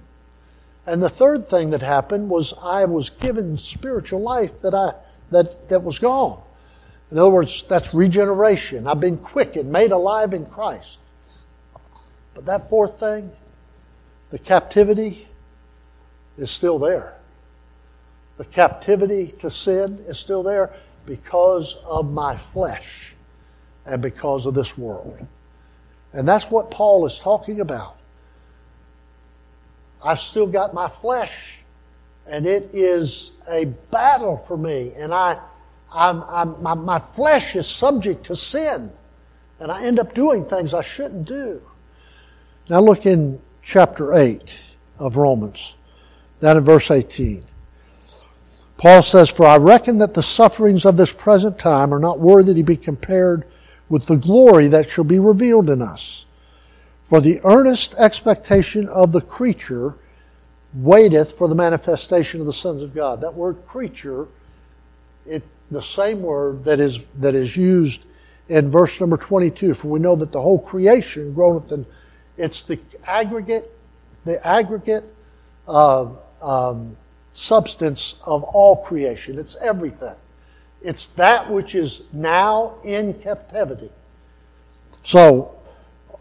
[0.85, 4.93] And the third thing that happened was I was given spiritual life that I
[5.31, 6.41] that, that was gone.
[7.11, 8.85] In other words, that's regeneration.
[8.85, 10.97] I've been quickened, made alive in Christ.
[12.35, 13.31] But that fourth thing,
[14.29, 15.27] the captivity,
[16.37, 17.15] is still there.
[18.37, 20.73] The captivity to sin is still there
[21.05, 23.14] because of my flesh
[23.85, 25.25] and because of this world.
[26.13, 27.97] And that's what Paul is talking about.
[30.03, 31.59] I've still got my flesh,
[32.27, 35.39] and it is a battle for me, and I,
[35.91, 38.91] I'm, I'm, my, my flesh is subject to sin,
[39.59, 41.61] and I end up doing things I shouldn't do.
[42.69, 44.55] Now look in chapter 8
[44.99, 45.75] of Romans,
[46.39, 47.43] down in verse 18.
[48.77, 52.53] Paul says, For I reckon that the sufferings of this present time are not worthy
[52.53, 53.45] to be compared
[53.89, 56.25] with the glory that shall be revealed in us.
[57.05, 59.95] For the earnest expectation of the creature
[60.73, 63.21] waiteth for the manifestation of the sons of God.
[63.21, 64.27] That word creature,
[65.25, 68.05] it the same word that is that is used
[68.49, 69.73] in verse number 22.
[69.73, 71.85] For we know that the whole creation groaneth, and
[72.37, 73.71] it's the aggregate,
[74.23, 75.03] the aggregate
[75.67, 76.07] uh,
[76.41, 76.97] um,
[77.33, 79.39] substance of all creation.
[79.39, 80.15] It's everything.
[80.85, 83.89] It's that which is now in captivity.
[85.03, 85.55] So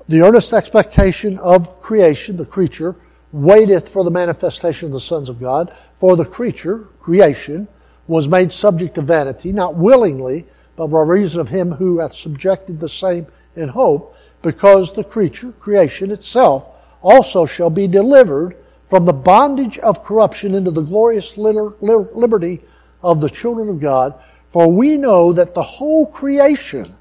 [0.09, 2.97] the earnest expectation of creation, the creature,
[3.31, 5.71] waiteth for the manifestation of the sons of God.
[5.97, 7.69] For the creature, creation,
[8.07, 10.47] was made subject to vanity, not willingly,
[10.77, 15.53] but by reason of him who hath subjected the same in hope, because the creature,
[15.53, 22.63] creation itself, also shall be delivered from the bondage of corruption into the glorious liberty
[23.03, 24.15] of the children of God.
[24.55, 26.95] For we know that the whole creation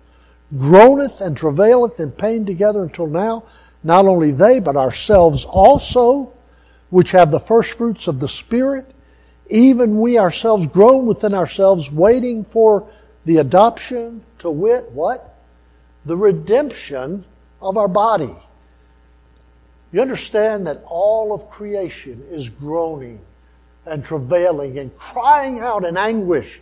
[0.57, 3.43] groaneth and travaileth in pain together until now.
[3.83, 6.33] Not only they, but ourselves also,
[6.89, 8.89] which have the first fruits of the Spirit,
[9.51, 12.89] even we ourselves groan within ourselves, waiting for
[13.25, 15.35] the adoption, to wit, what?
[16.05, 17.23] The redemption
[17.61, 18.35] of our body.
[19.91, 23.19] You understand that all of creation is groaning
[23.85, 26.59] and travailing and crying out in anguish,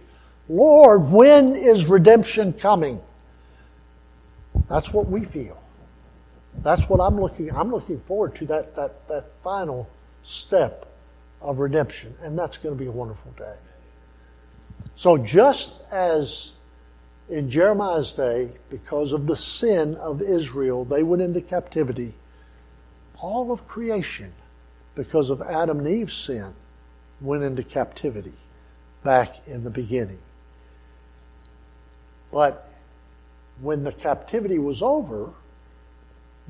[0.51, 2.99] Lord, when is redemption coming?
[4.67, 5.57] That's what we feel.
[6.61, 9.89] That's what I'm looking I'm looking forward to that that, that final
[10.23, 10.87] step
[11.41, 12.13] of redemption.
[12.21, 13.55] And that's going to be a wonderful day.
[14.95, 16.51] So just as
[17.29, 22.13] in Jeremiah's day, because of the sin of Israel, they went into captivity,
[23.21, 24.33] all of creation,
[24.95, 26.53] because of Adam and Eve's sin,
[27.21, 28.33] went into captivity
[29.01, 30.19] back in the beginning.
[32.31, 32.69] But
[33.59, 35.29] when the captivity was over,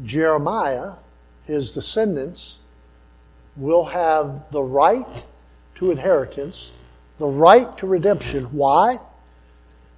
[0.04, 0.94] Jeremiah,
[1.46, 2.58] his descendants,
[3.56, 5.26] will have the right
[5.76, 6.72] to inheritance,
[7.18, 8.46] the right to redemption.
[8.46, 9.00] Why?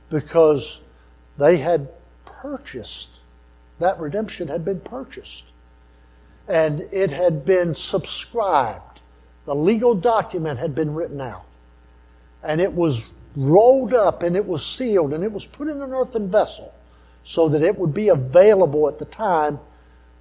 [0.09, 0.79] Because
[1.37, 1.89] they had
[2.25, 3.09] purchased,
[3.79, 5.45] that redemption had been purchased.
[6.47, 8.99] And it had been subscribed.
[9.45, 11.45] The legal document had been written out.
[12.41, 13.03] And it was
[13.35, 16.73] rolled up and it was sealed and it was put in an earthen vessel
[17.23, 19.59] so that it would be available at the time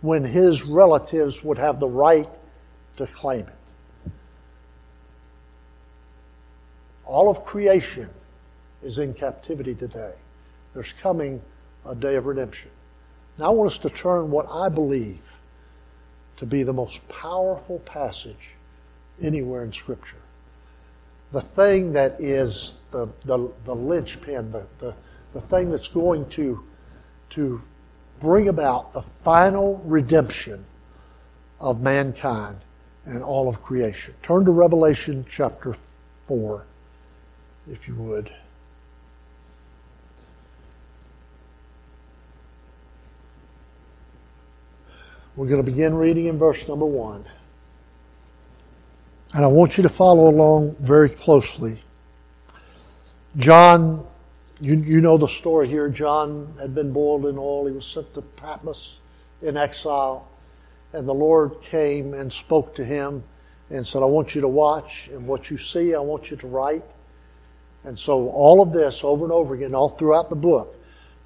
[0.01, 2.29] when his relatives would have the right
[2.97, 4.13] to claim it.
[7.05, 8.09] All of creation
[8.83, 10.13] is in captivity today.
[10.75, 11.43] There's coming
[11.85, 12.71] a day of redemption.
[13.39, 15.21] Now I want us to turn what I believe
[16.39, 18.57] to be the most powerful passage
[19.21, 20.22] anywhere in Scripture.
[21.33, 24.95] The thing that is the, the, the linchpin, the, the,
[25.33, 26.63] the thing that's going to,
[27.31, 27.61] to
[28.21, 30.65] bring about the final redemption
[31.59, 32.59] of mankind
[33.05, 34.15] and all of creation.
[34.23, 35.75] Turn to Revelation chapter
[36.27, 36.67] 4,
[37.71, 38.31] if you would.
[45.35, 47.25] We're going to begin reading in verse number one.
[49.35, 51.79] And I want you to follow along very closely.
[53.39, 54.07] John,
[54.61, 55.89] you, you know the story here.
[55.89, 57.67] John had been boiled in oil.
[57.67, 58.99] He was sent to Patmos
[59.41, 60.29] in exile.
[60.93, 63.25] And the Lord came and spoke to him
[63.71, 66.47] and said, I want you to watch, and what you see, I want you to
[66.47, 66.85] write.
[67.85, 70.77] And so all of this over and over again, all throughout the book,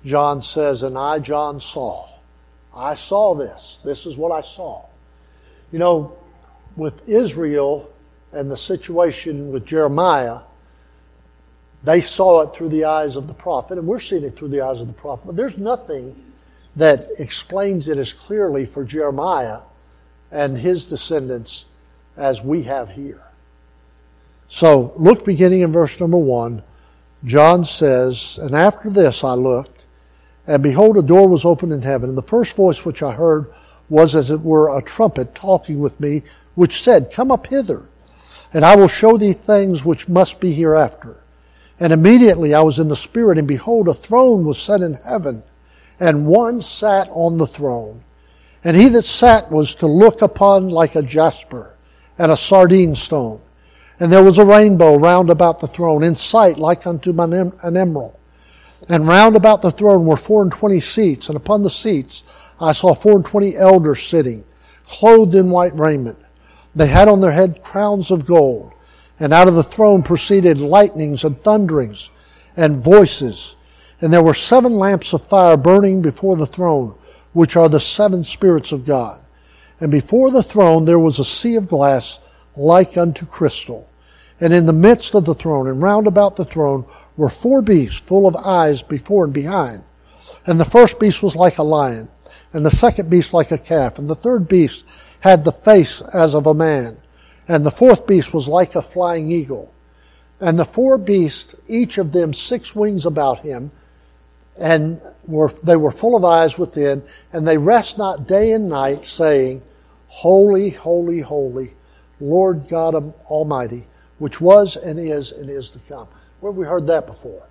[0.04, 2.08] John says, And I, John, saw.
[2.72, 3.80] I saw this.
[3.84, 4.84] This is what I saw.
[5.72, 6.16] You know,
[6.76, 7.90] with Israel
[8.36, 10.40] and the situation with Jeremiah,
[11.82, 14.60] they saw it through the eyes of the prophet, and we're seeing it through the
[14.60, 15.26] eyes of the prophet.
[15.26, 16.22] But there's nothing
[16.76, 19.60] that explains it as clearly for Jeremiah
[20.30, 21.64] and his descendants
[22.16, 23.22] as we have here.
[24.48, 26.62] So look beginning in verse number one.
[27.24, 29.86] John says, And after this I looked,
[30.46, 33.52] and behold, a door was opened in heaven, and the first voice which I heard
[33.88, 36.22] was as it were a trumpet talking with me,
[36.54, 37.86] which said, Come up hither,
[38.56, 41.22] and I will show thee things which must be hereafter.
[41.78, 45.42] And immediately I was in the Spirit, and behold, a throne was set in heaven,
[46.00, 48.02] and one sat on the throne.
[48.64, 51.76] And he that sat was to look upon like a jasper
[52.16, 53.42] and a sardine stone.
[54.00, 58.16] And there was a rainbow round about the throne, in sight like unto an emerald.
[58.88, 62.24] And round about the throne were four and twenty seats, and upon the seats
[62.58, 64.46] I saw four and twenty elders sitting,
[64.86, 66.20] clothed in white raiment.
[66.76, 68.74] They had on their head crowns of gold,
[69.18, 72.10] and out of the throne proceeded lightnings and thunderings
[72.54, 73.56] and voices.
[74.02, 76.94] And there were seven lamps of fire burning before the throne,
[77.32, 79.22] which are the seven spirits of God.
[79.80, 82.20] And before the throne there was a sea of glass
[82.54, 83.88] like unto crystal.
[84.38, 86.84] And in the midst of the throne and round about the throne
[87.16, 89.82] were four beasts full of eyes before and behind.
[90.46, 92.10] And the first beast was like a lion,
[92.52, 94.84] and the second beast like a calf, and the third beast
[95.30, 96.98] had the face as of a man,
[97.48, 99.72] and the fourth beast was like a flying eagle.
[100.40, 103.70] And the four beasts, each of them six wings about him,
[104.58, 107.02] and were, they were full of eyes within,
[107.32, 109.62] and they rest not day and night, saying,
[110.08, 111.74] Holy, holy, holy,
[112.20, 112.94] Lord God
[113.26, 113.86] Almighty,
[114.18, 116.08] which was and is and is to come.
[116.40, 117.42] Where have we heard that before?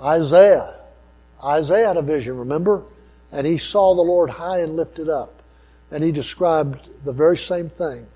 [0.00, 0.74] Isaiah.
[1.44, 2.82] Isaiah had a vision, remember?
[3.32, 5.39] And he saw the Lord high and lifted up.
[5.90, 8.06] And he described the very same thing.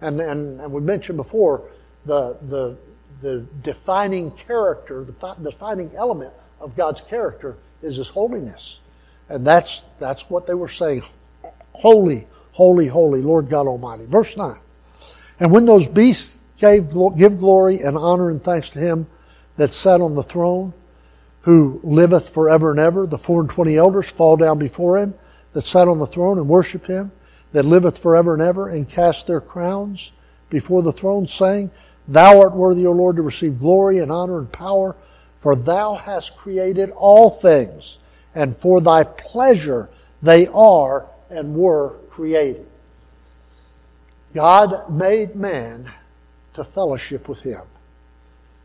[0.00, 1.62] And, and, and we mentioned before
[2.04, 2.76] the, the,
[3.20, 8.80] the defining character, the defining element of God's character is His holiness.
[9.28, 11.02] And that's, that's what they were saying.
[11.72, 14.04] Holy, holy, holy, Lord God Almighty.
[14.06, 14.56] Verse 9.
[15.40, 19.06] And when those beasts gave, give glory and honor and thanks to Him
[19.56, 20.72] that sat on the throne,
[21.42, 25.14] who liveth forever and ever, the four and twenty elders fall down before Him
[25.54, 27.10] that sat on the throne and worship Him
[27.54, 30.12] that liveth forever and ever, and cast their crowns
[30.50, 31.70] before the throne, saying,
[32.08, 34.96] Thou art worthy, O Lord, to receive glory and honor and power,
[35.36, 37.98] for thou hast created all things,
[38.34, 39.88] and for thy pleasure
[40.20, 42.66] they are and were created.
[44.34, 45.92] God made man
[46.54, 47.62] to fellowship with him.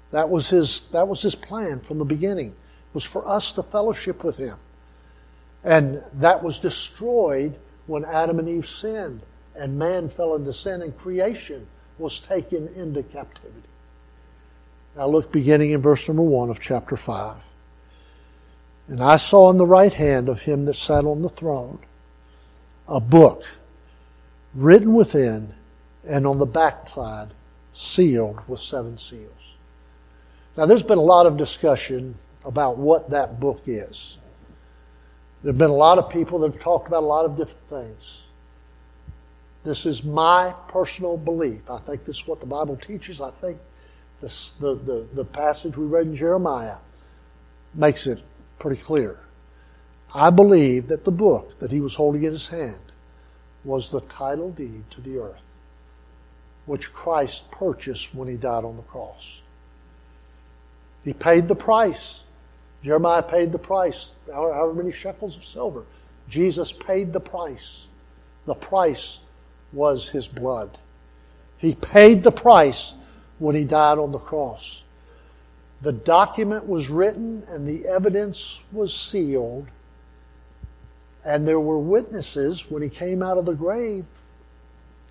[0.09, 3.61] That was his, that was his plan from the beginning, It was for us to
[3.61, 4.57] fellowship with him.
[5.63, 7.55] And that was destroyed
[7.87, 9.21] when Adam and Eve sinned
[9.55, 13.67] and man fell into sin and creation was taken into captivity.
[14.95, 17.37] Now look beginning in verse number 1 of chapter 5.
[18.87, 21.79] And I saw in the right hand of him that sat on the throne
[22.87, 23.43] a book
[24.55, 25.53] written within
[26.07, 27.29] and on the backside
[27.73, 29.53] sealed with seven seals.
[30.57, 34.17] Now there's been a lot of discussion about what that book is.
[35.41, 37.67] There have been a lot of people that have talked about a lot of different
[37.67, 38.23] things.
[39.63, 41.69] This is my personal belief.
[41.69, 43.21] I think this is what the Bible teaches.
[43.21, 43.57] I think
[44.21, 46.77] this, the, the, the passage we read in Jeremiah
[47.73, 48.21] makes it
[48.57, 49.19] pretty clear.
[50.13, 52.79] I believe that the book that he was holding in his hand
[53.63, 55.41] was the title deed to the earth,
[56.65, 59.41] which Christ purchased when he died on the cross.
[61.03, 62.23] He paid the price.
[62.83, 65.83] Jeremiah paid the price, however many shekels of silver.
[66.29, 67.87] Jesus paid the price.
[68.45, 69.19] The price
[69.73, 70.77] was his blood.
[71.57, 72.93] He paid the price
[73.39, 74.83] when he died on the cross.
[75.81, 79.67] The document was written and the evidence was sealed.
[81.25, 84.05] And there were witnesses when he came out of the grave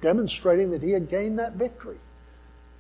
[0.01, 1.99] demonstrating that he had gained that victory.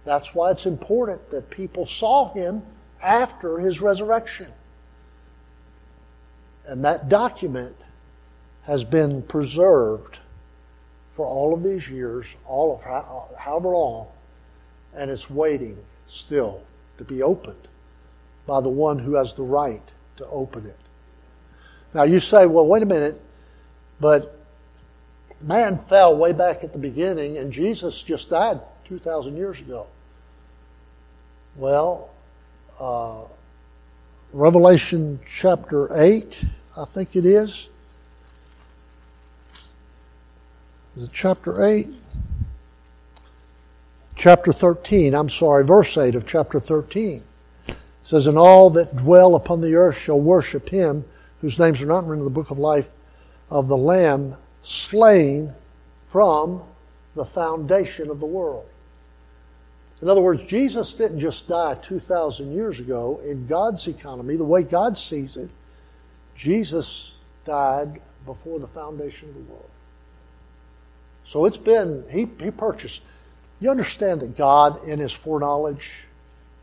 [0.05, 2.62] That's why it's important that people saw him
[3.03, 4.49] after his resurrection.
[6.68, 7.74] And that document
[8.64, 10.18] has been preserved
[11.16, 14.06] for all of these years, all of how, however long,
[14.94, 16.60] and it's waiting still
[16.98, 17.68] to be opened
[18.46, 19.82] by the one who has the right
[20.18, 20.78] to open it.
[21.94, 23.18] Now you say, well, wait a minute,
[23.98, 24.38] but
[25.40, 29.86] man fell way back at the beginning and Jesus just died 2,000 years ago.
[31.56, 32.10] Well,
[32.78, 33.22] uh,
[34.32, 36.44] Revelation chapter 8,
[36.76, 37.70] I think it is.
[40.96, 41.88] Is it chapter 8?
[44.16, 47.22] Chapter 13, I'm sorry, verse 8 of chapter 13
[48.02, 51.04] says, And all that dwell upon the earth shall worship him,
[51.40, 52.90] whose names are not written in the book of life
[53.50, 55.54] of the Lamb, slain
[56.04, 56.62] from
[57.14, 58.66] the foundation of the world.
[60.01, 63.20] In other words, Jesus didn't just die 2,000 years ago.
[63.24, 65.51] In God's economy, the way God sees it,
[66.36, 67.12] Jesus
[67.44, 69.70] died before the foundation of the world.
[71.24, 73.03] So it's been, he, he purchased.
[73.61, 76.05] You understand that God, in his foreknowledge,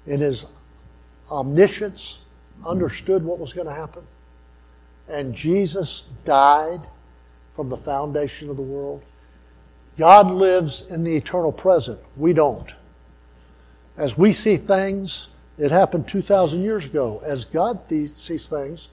[0.08, 0.46] in his
[1.30, 2.20] omniscience,
[2.66, 4.04] understood what was going to happen?
[5.10, 6.82] And Jesus died
[7.56, 9.04] from the foundation of the world.
[9.98, 12.00] God lives in the eternal present.
[12.18, 12.74] We don't.
[13.98, 17.22] As we see things, it happened 2,000 years ago.
[17.24, 18.90] As God sees things,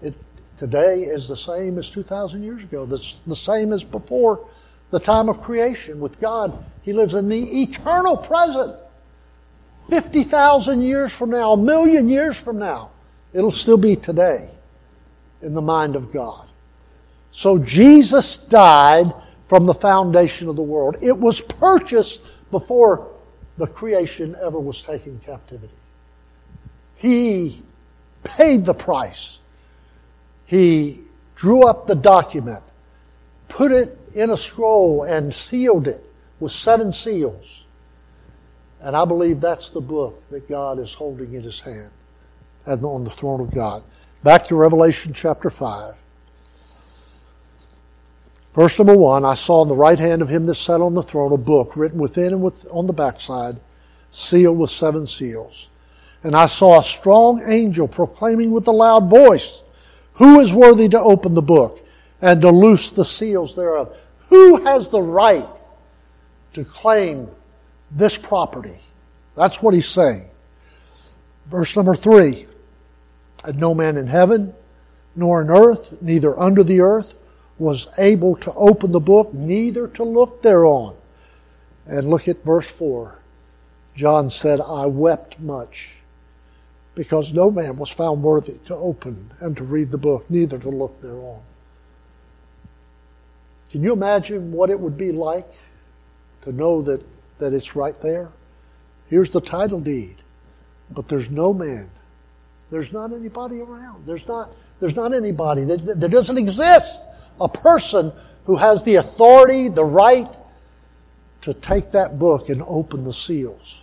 [0.00, 0.14] it
[0.56, 2.86] today is the same as 2,000 years ago.
[2.86, 4.46] That's the same as before
[4.90, 6.00] the time of creation.
[6.00, 8.74] With God, He lives in the eternal present.
[9.90, 12.90] 50,000 years from now, a million years from now,
[13.32, 14.48] it'll still be today
[15.42, 16.46] in the mind of God.
[17.32, 19.12] So Jesus died
[19.44, 20.96] from the foundation of the world.
[21.00, 22.20] It was purchased
[22.50, 23.10] before
[23.58, 25.74] the creation ever was taken captivity.
[26.94, 27.62] He
[28.22, 29.38] paid the price.
[30.46, 31.00] He
[31.34, 32.62] drew up the document,
[33.48, 36.04] put it in a scroll, and sealed it
[36.40, 37.66] with seven seals.
[38.80, 41.90] And I believe that's the book that God is holding in his hand
[42.64, 43.82] and on the throne of God.
[44.22, 45.94] Back to Revelation chapter 5.
[48.58, 51.02] Verse number one, I saw in the right hand of him that sat on the
[51.04, 53.60] throne a book written within and with, on the backside,
[54.10, 55.68] sealed with seven seals.
[56.24, 59.62] And I saw a strong angel proclaiming with a loud voice,
[60.14, 61.86] Who is worthy to open the book
[62.20, 63.96] and to loose the seals thereof?
[64.28, 65.46] Who has the right
[66.54, 67.28] to claim
[67.92, 68.80] this property?
[69.36, 70.28] That's what he's saying.
[71.46, 72.48] Verse number three,
[73.44, 74.52] And no man in heaven,
[75.14, 77.14] nor in earth, neither under the earth,
[77.58, 80.96] was able to open the book, neither to look thereon.
[81.86, 83.18] And look at verse 4.
[83.96, 85.96] John said, I wept much
[86.94, 90.68] because no man was found worthy to open and to read the book, neither to
[90.68, 91.40] look thereon.
[93.70, 95.52] Can you imagine what it would be like
[96.42, 97.04] to know that,
[97.38, 98.30] that it's right there?
[99.08, 100.16] Here's the title deed,
[100.90, 101.90] but there's no man.
[102.70, 104.06] There's not anybody around.
[104.06, 105.64] There's not, there's not anybody.
[105.64, 107.02] That, that doesn't exist
[107.40, 108.12] a person
[108.46, 110.28] who has the authority, the right
[111.42, 113.82] to take that book and open the seals.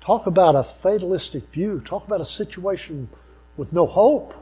[0.00, 1.80] Talk about a fatalistic view.
[1.80, 3.08] Talk about a situation
[3.56, 4.34] with no hope.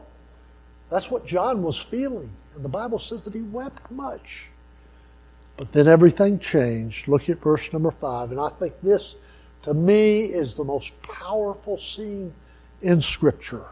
[0.90, 2.30] That's what John was feeling.
[2.54, 4.46] And the Bible says that he wept much.
[5.56, 7.08] But then everything changed.
[7.08, 8.30] Look at verse number five.
[8.30, 9.16] And I think this,
[9.62, 12.32] to me, is the most powerful scene
[12.82, 13.64] in Scripture.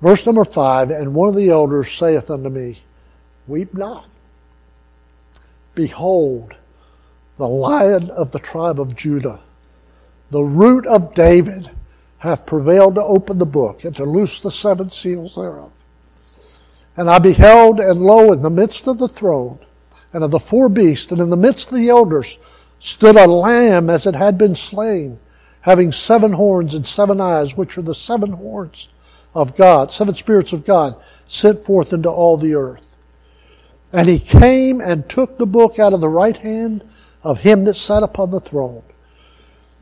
[0.00, 2.78] Verse number five And one of the elders saith unto me,
[3.46, 4.06] Weep not.
[5.74, 6.54] Behold,
[7.36, 9.40] the lion of the tribe of Judah,
[10.30, 11.70] the root of David,
[12.18, 15.70] hath prevailed to open the book and to loose the seven seals thereof.
[16.96, 19.58] And I beheld, and lo, in the midst of the throne,
[20.12, 22.38] and of the four beasts, and in the midst of the elders,
[22.78, 25.18] stood a lamb as it had been slain,
[25.62, 28.88] having seven horns and seven eyes, which are the seven horns
[29.34, 30.94] of God, seven spirits of God,
[31.26, 32.93] sent forth into all the earth.
[33.94, 36.82] And he came and took the book out of the right hand
[37.22, 38.82] of him that sat upon the throne.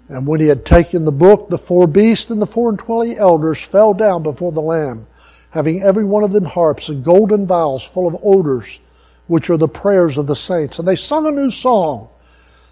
[0.08, 3.16] And when he had taken the book, the four beasts and the four and twenty
[3.16, 5.06] elders fell down before the Lamb,
[5.48, 8.80] having every one of them harps and golden vials full of odors,
[9.28, 10.78] which are the prayers of the saints.
[10.78, 12.10] And they sung a new song,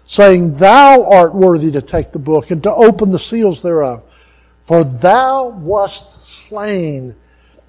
[0.05, 4.03] saying, Thou art worthy to take the book and to open the seals thereof.
[4.61, 7.15] For thou wast slain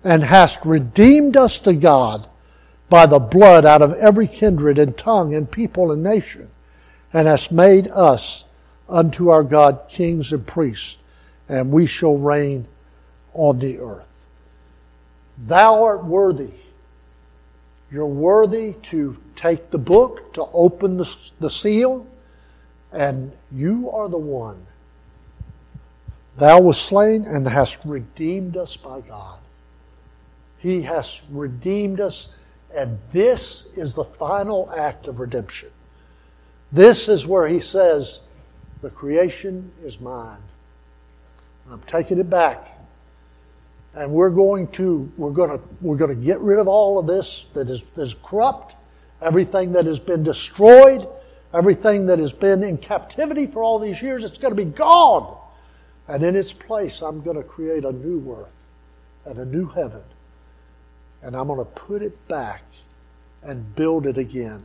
[0.05, 2.29] and hast redeemed us to God
[2.93, 6.51] by the blood out of every kindred and tongue and people and nation,
[7.11, 8.45] and hast made us
[8.87, 10.99] unto our God kings and priests,
[11.49, 12.69] and we shall reign
[13.33, 14.27] on the earth.
[15.39, 16.51] Thou art worthy.
[17.91, 22.07] You're worthy to take the book, to open the, the seal,
[22.93, 24.67] and you are the one.
[26.37, 29.39] Thou was slain and hast redeemed us by God.
[30.59, 32.29] He has redeemed us,
[32.75, 35.71] and this is the final act of redemption.
[36.71, 38.21] This is where he says,
[38.81, 40.41] The creation is mine.
[41.71, 42.69] I'm taking it back.
[43.95, 47.69] And we're going to we're to we're to get rid of all of this that
[47.69, 48.75] is, that is corrupt,
[49.21, 51.07] everything that has been destroyed,
[51.53, 55.39] everything that has been in captivity for all these years, it's going to be gone.
[56.09, 58.67] And in its place, I'm going to create a new earth
[59.27, 60.03] and a new heaven.
[61.23, 62.63] And I'm going to put it back
[63.43, 64.65] and build it again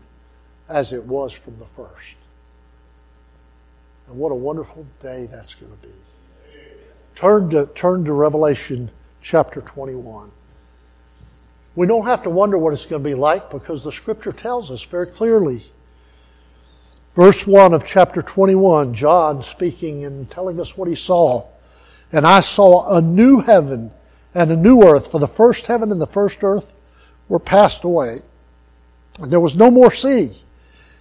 [0.69, 2.15] as it was from the first.
[4.07, 5.93] And what a wonderful day that's going to be.
[7.15, 8.91] Turn to, turn to Revelation
[9.21, 10.31] chapter 21.
[11.75, 14.71] We don't have to wonder what it's going to be like because the scripture tells
[14.71, 15.63] us very clearly.
[17.15, 21.47] Verse 1 of chapter 21, John speaking and telling us what he saw.
[22.11, 23.91] And I saw a new heaven
[24.37, 26.71] and a new earth, for the first heaven and the first earth
[27.27, 28.21] were passed away.
[29.19, 30.29] And there was no more sea.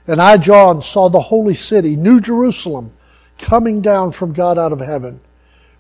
[0.07, 2.95] And I, John, saw the holy city, New Jerusalem,
[3.39, 5.21] coming down from God out of heaven,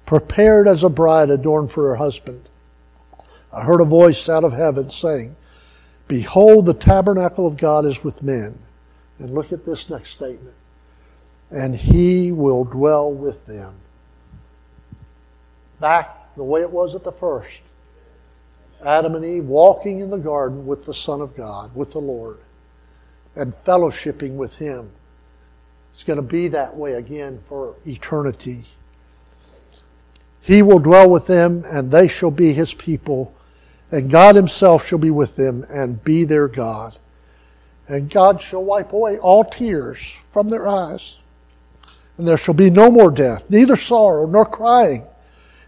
[0.05, 2.47] prepared as a bride adorned for her husband.
[3.51, 5.35] I heard a voice out of heaven saying,
[6.09, 8.59] Behold, the tabernacle of God is with men.
[9.19, 10.55] And look at this next statement.
[11.51, 13.77] And he will dwell with them.
[15.81, 17.61] Back the way it was at the first.
[18.85, 22.39] Adam and Eve walking in the garden with the Son of God, with the Lord
[23.37, 24.91] and fellowshipping with Him.
[25.93, 28.65] It's going to be that way again for eternity.
[30.41, 33.35] He will dwell with them, and they shall be His people,
[33.93, 36.99] and God Himself shall be with them and be their God.
[37.89, 41.19] And God shall wipe away all tears from their eyes.
[42.19, 45.05] And there shall be no more death, neither sorrow nor crying,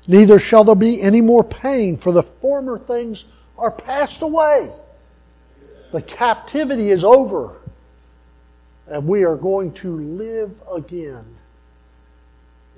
[0.09, 4.73] neither shall there be any more pain, for the former things are passed away.
[5.93, 7.61] The captivity is over.
[8.89, 11.25] And we are going to live again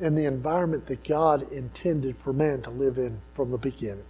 [0.00, 4.04] in the environment that God intended for man to live in from the beginning.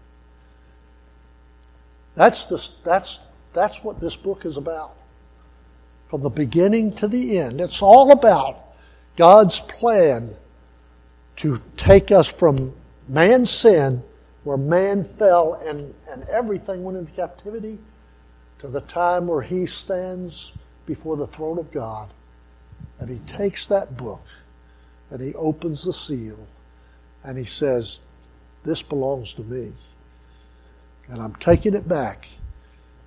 [2.14, 3.20] That's, the, that's,
[3.52, 4.96] that's what this book is about.
[6.08, 7.60] From the beginning to the end.
[7.60, 8.58] It's all about
[9.16, 10.34] God's plan
[11.36, 12.74] to take us from
[13.10, 14.02] man's sin,
[14.44, 17.78] where man fell and, and everything went into captivity,
[18.60, 20.52] to the time where he stands
[20.86, 22.08] before the throne of God.
[22.98, 24.24] And he takes that book
[25.10, 26.38] and he opens the seal
[27.24, 28.00] and he says,
[28.64, 29.72] This belongs to me.
[31.08, 32.28] And I'm taking it back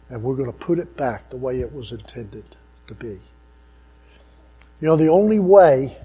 [0.09, 2.43] and we're going to put it back the way it was intended
[2.87, 3.19] to be.
[4.81, 5.97] You know, the only way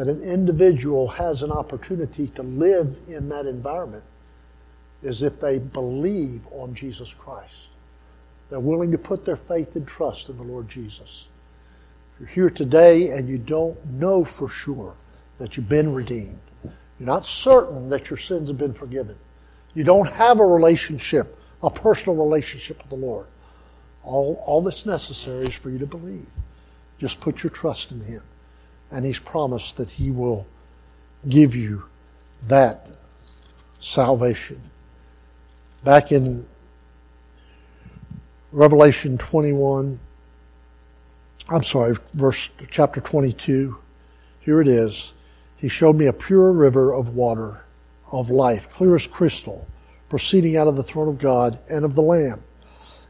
[0.00, 4.02] that an individual has an opportunity to live in that environment
[5.02, 7.68] is if they believe on Jesus Christ.
[8.48, 11.28] They're willing to put their faith and trust in the Lord Jesus.
[12.14, 14.94] If you're here today and you don't know for sure
[15.36, 16.74] that you've been redeemed, you're
[17.06, 19.18] not certain that your sins have been forgiven,
[19.74, 23.26] you don't have a relationship, a personal relationship with the Lord,
[24.02, 26.26] all, all that's necessary is for you to believe.
[26.96, 28.22] Just put your trust in Him.
[28.90, 30.46] And He's promised that He will
[31.28, 31.84] give you
[32.44, 32.86] that
[33.80, 34.60] salvation.
[35.84, 36.46] Back in
[38.52, 39.98] Revelation 21,
[41.48, 43.76] I'm sorry, verse chapter 22.
[44.40, 45.12] Here it is.
[45.56, 47.64] He showed me a pure river of water
[48.10, 49.66] of life, clear as crystal,
[50.08, 52.42] proceeding out of the throne of God and of the Lamb.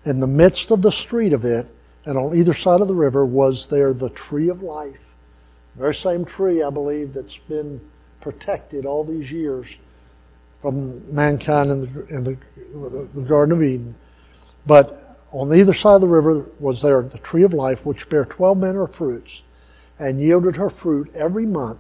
[0.05, 1.74] In the midst of the street of it,
[2.05, 5.10] and on either side of the river, was there the tree of life.
[5.77, 7.81] Very same tree, I believe, that's been
[8.21, 9.66] protected all these years
[10.61, 12.37] from mankind in the, in the,
[13.14, 13.95] the Garden of Eden.
[14.66, 18.25] But on either side of the river was there the tree of life, which bare
[18.25, 19.45] twelve manner of fruits,
[19.99, 21.79] and yielded her fruit every month,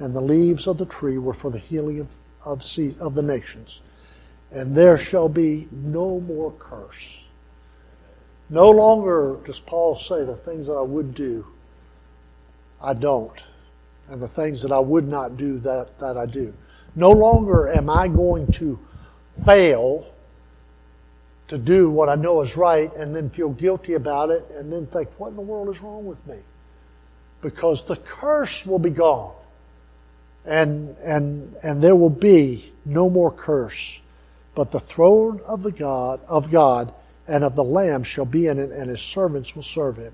[0.00, 2.08] and the leaves of the tree were for the healing of,
[2.44, 2.64] of,
[3.00, 3.80] of the nations.
[4.50, 7.24] And there shall be no more curse.
[8.48, 11.46] No longer does Paul say the things that I would do,
[12.80, 13.38] I don't.
[14.08, 16.52] And the things that I would not do, that, that I do.
[16.94, 18.78] No longer am I going to
[19.44, 20.12] fail
[21.48, 24.86] to do what I know is right and then feel guilty about it and then
[24.86, 26.38] think, what in the world is wrong with me?
[27.42, 29.34] Because the curse will be gone.
[30.44, 34.00] And, and, and there will be no more curse,
[34.54, 36.94] but the throne of the God, of God
[37.26, 40.12] and of the Lamb shall be in it, and his servants will serve him.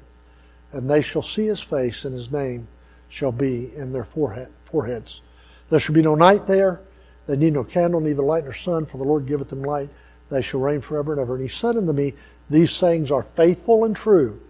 [0.72, 2.68] And they shall see his face, and his name
[3.08, 5.20] shall be in their forehead, foreheads.
[5.68, 6.80] There shall be no night there.
[7.26, 9.90] They need no candle, neither light nor sun, for the Lord giveth them light.
[10.30, 11.34] They shall reign forever and ever.
[11.34, 12.14] And he said unto me,
[12.48, 14.40] These sayings are faithful and true.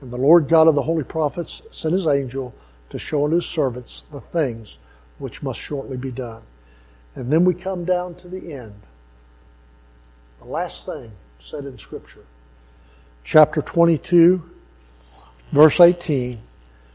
[0.00, 2.54] And the Lord God of the holy prophets sent his angel
[2.90, 4.78] to show unto his servants the things
[5.18, 6.42] which must shortly be done.
[7.14, 8.74] And then we come down to the end.
[10.40, 11.10] The last thing
[11.40, 12.24] said in Scripture.
[13.24, 14.48] Chapter 22,
[15.52, 16.38] verse 18.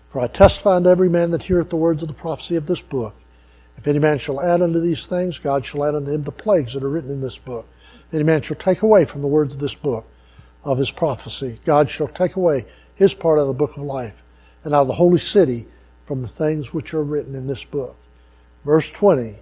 [0.10, 2.82] For I testify unto every man that heareth the words of the prophecy of this
[2.82, 3.16] book.
[3.78, 6.74] If any man shall add unto these things, God shall add unto him the plagues
[6.74, 7.68] that are written in this book.
[8.08, 10.06] If any man shall take away from the words of this book
[10.64, 14.24] of his prophecy, God shall take away his part of the book of life,
[14.64, 15.66] and out of the holy city
[16.06, 17.96] from the things which are written in this book.
[18.64, 19.36] Verse 20,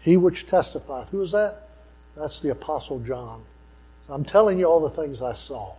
[0.00, 1.10] he which testifieth.
[1.10, 1.68] Who is that?
[2.16, 3.42] That's the Apostle John.
[4.08, 5.74] I'm telling you all the things I saw.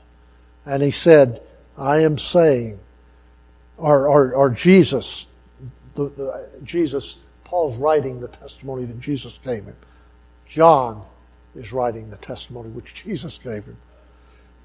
[0.66, 1.42] And he said,
[1.78, 2.80] I am saying,
[3.78, 5.28] or, or, or Jesus,
[5.96, 9.76] the, the, Jesus, Paul's writing the testimony that Jesus gave him.
[10.48, 11.06] John
[11.56, 13.78] is writing the testimony which Jesus gave him.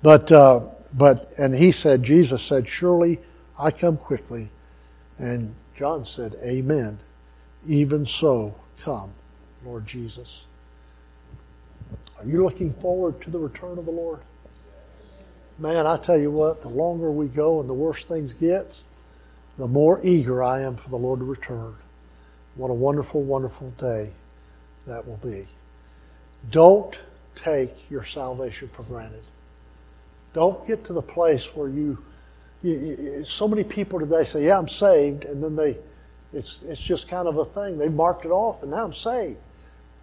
[0.02, 3.20] But, uh, but, and he said, Jesus said, Surely
[3.58, 4.48] I come quickly.
[5.18, 6.98] And John said, Amen.
[7.68, 9.12] Even so, come,
[9.64, 10.46] Lord Jesus.
[12.18, 14.20] Are you looking forward to the return of the Lord?
[15.60, 18.82] Man, I tell you what, the longer we go and the worse things get,
[19.58, 21.74] the more eager I am for the Lord to return.
[22.54, 24.08] What a wonderful, wonderful day
[24.86, 25.46] that will be.
[26.50, 26.98] Don't
[27.34, 29.22] take your salvation for granted.
[30.32, 32.02] Don't get to the place where you,
[32.62, 35.76] you, you, so many people today say, "Yeah, I'm saved," and then they,
[36.32, 37.76] it's it's just kind of a thing.
[37.76, 39.38] They marked it off, and now I'm saved.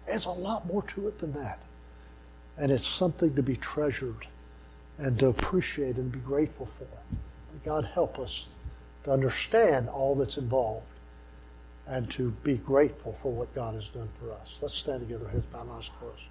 [0.06, 1.58] There's a lot more to it than that,
[2.56, 4.26] and it's something to be treasured
[4.98, 6.86] and to appreciate and be grateful for.
[7.64, 8.46] God help us
[9.04, 10.92] to understand all that's involved
[11.86, 14.56] and to be grateful for what God has done for us.
[14.60, 16.22] Let's stand together, heads bowed, eyes closed.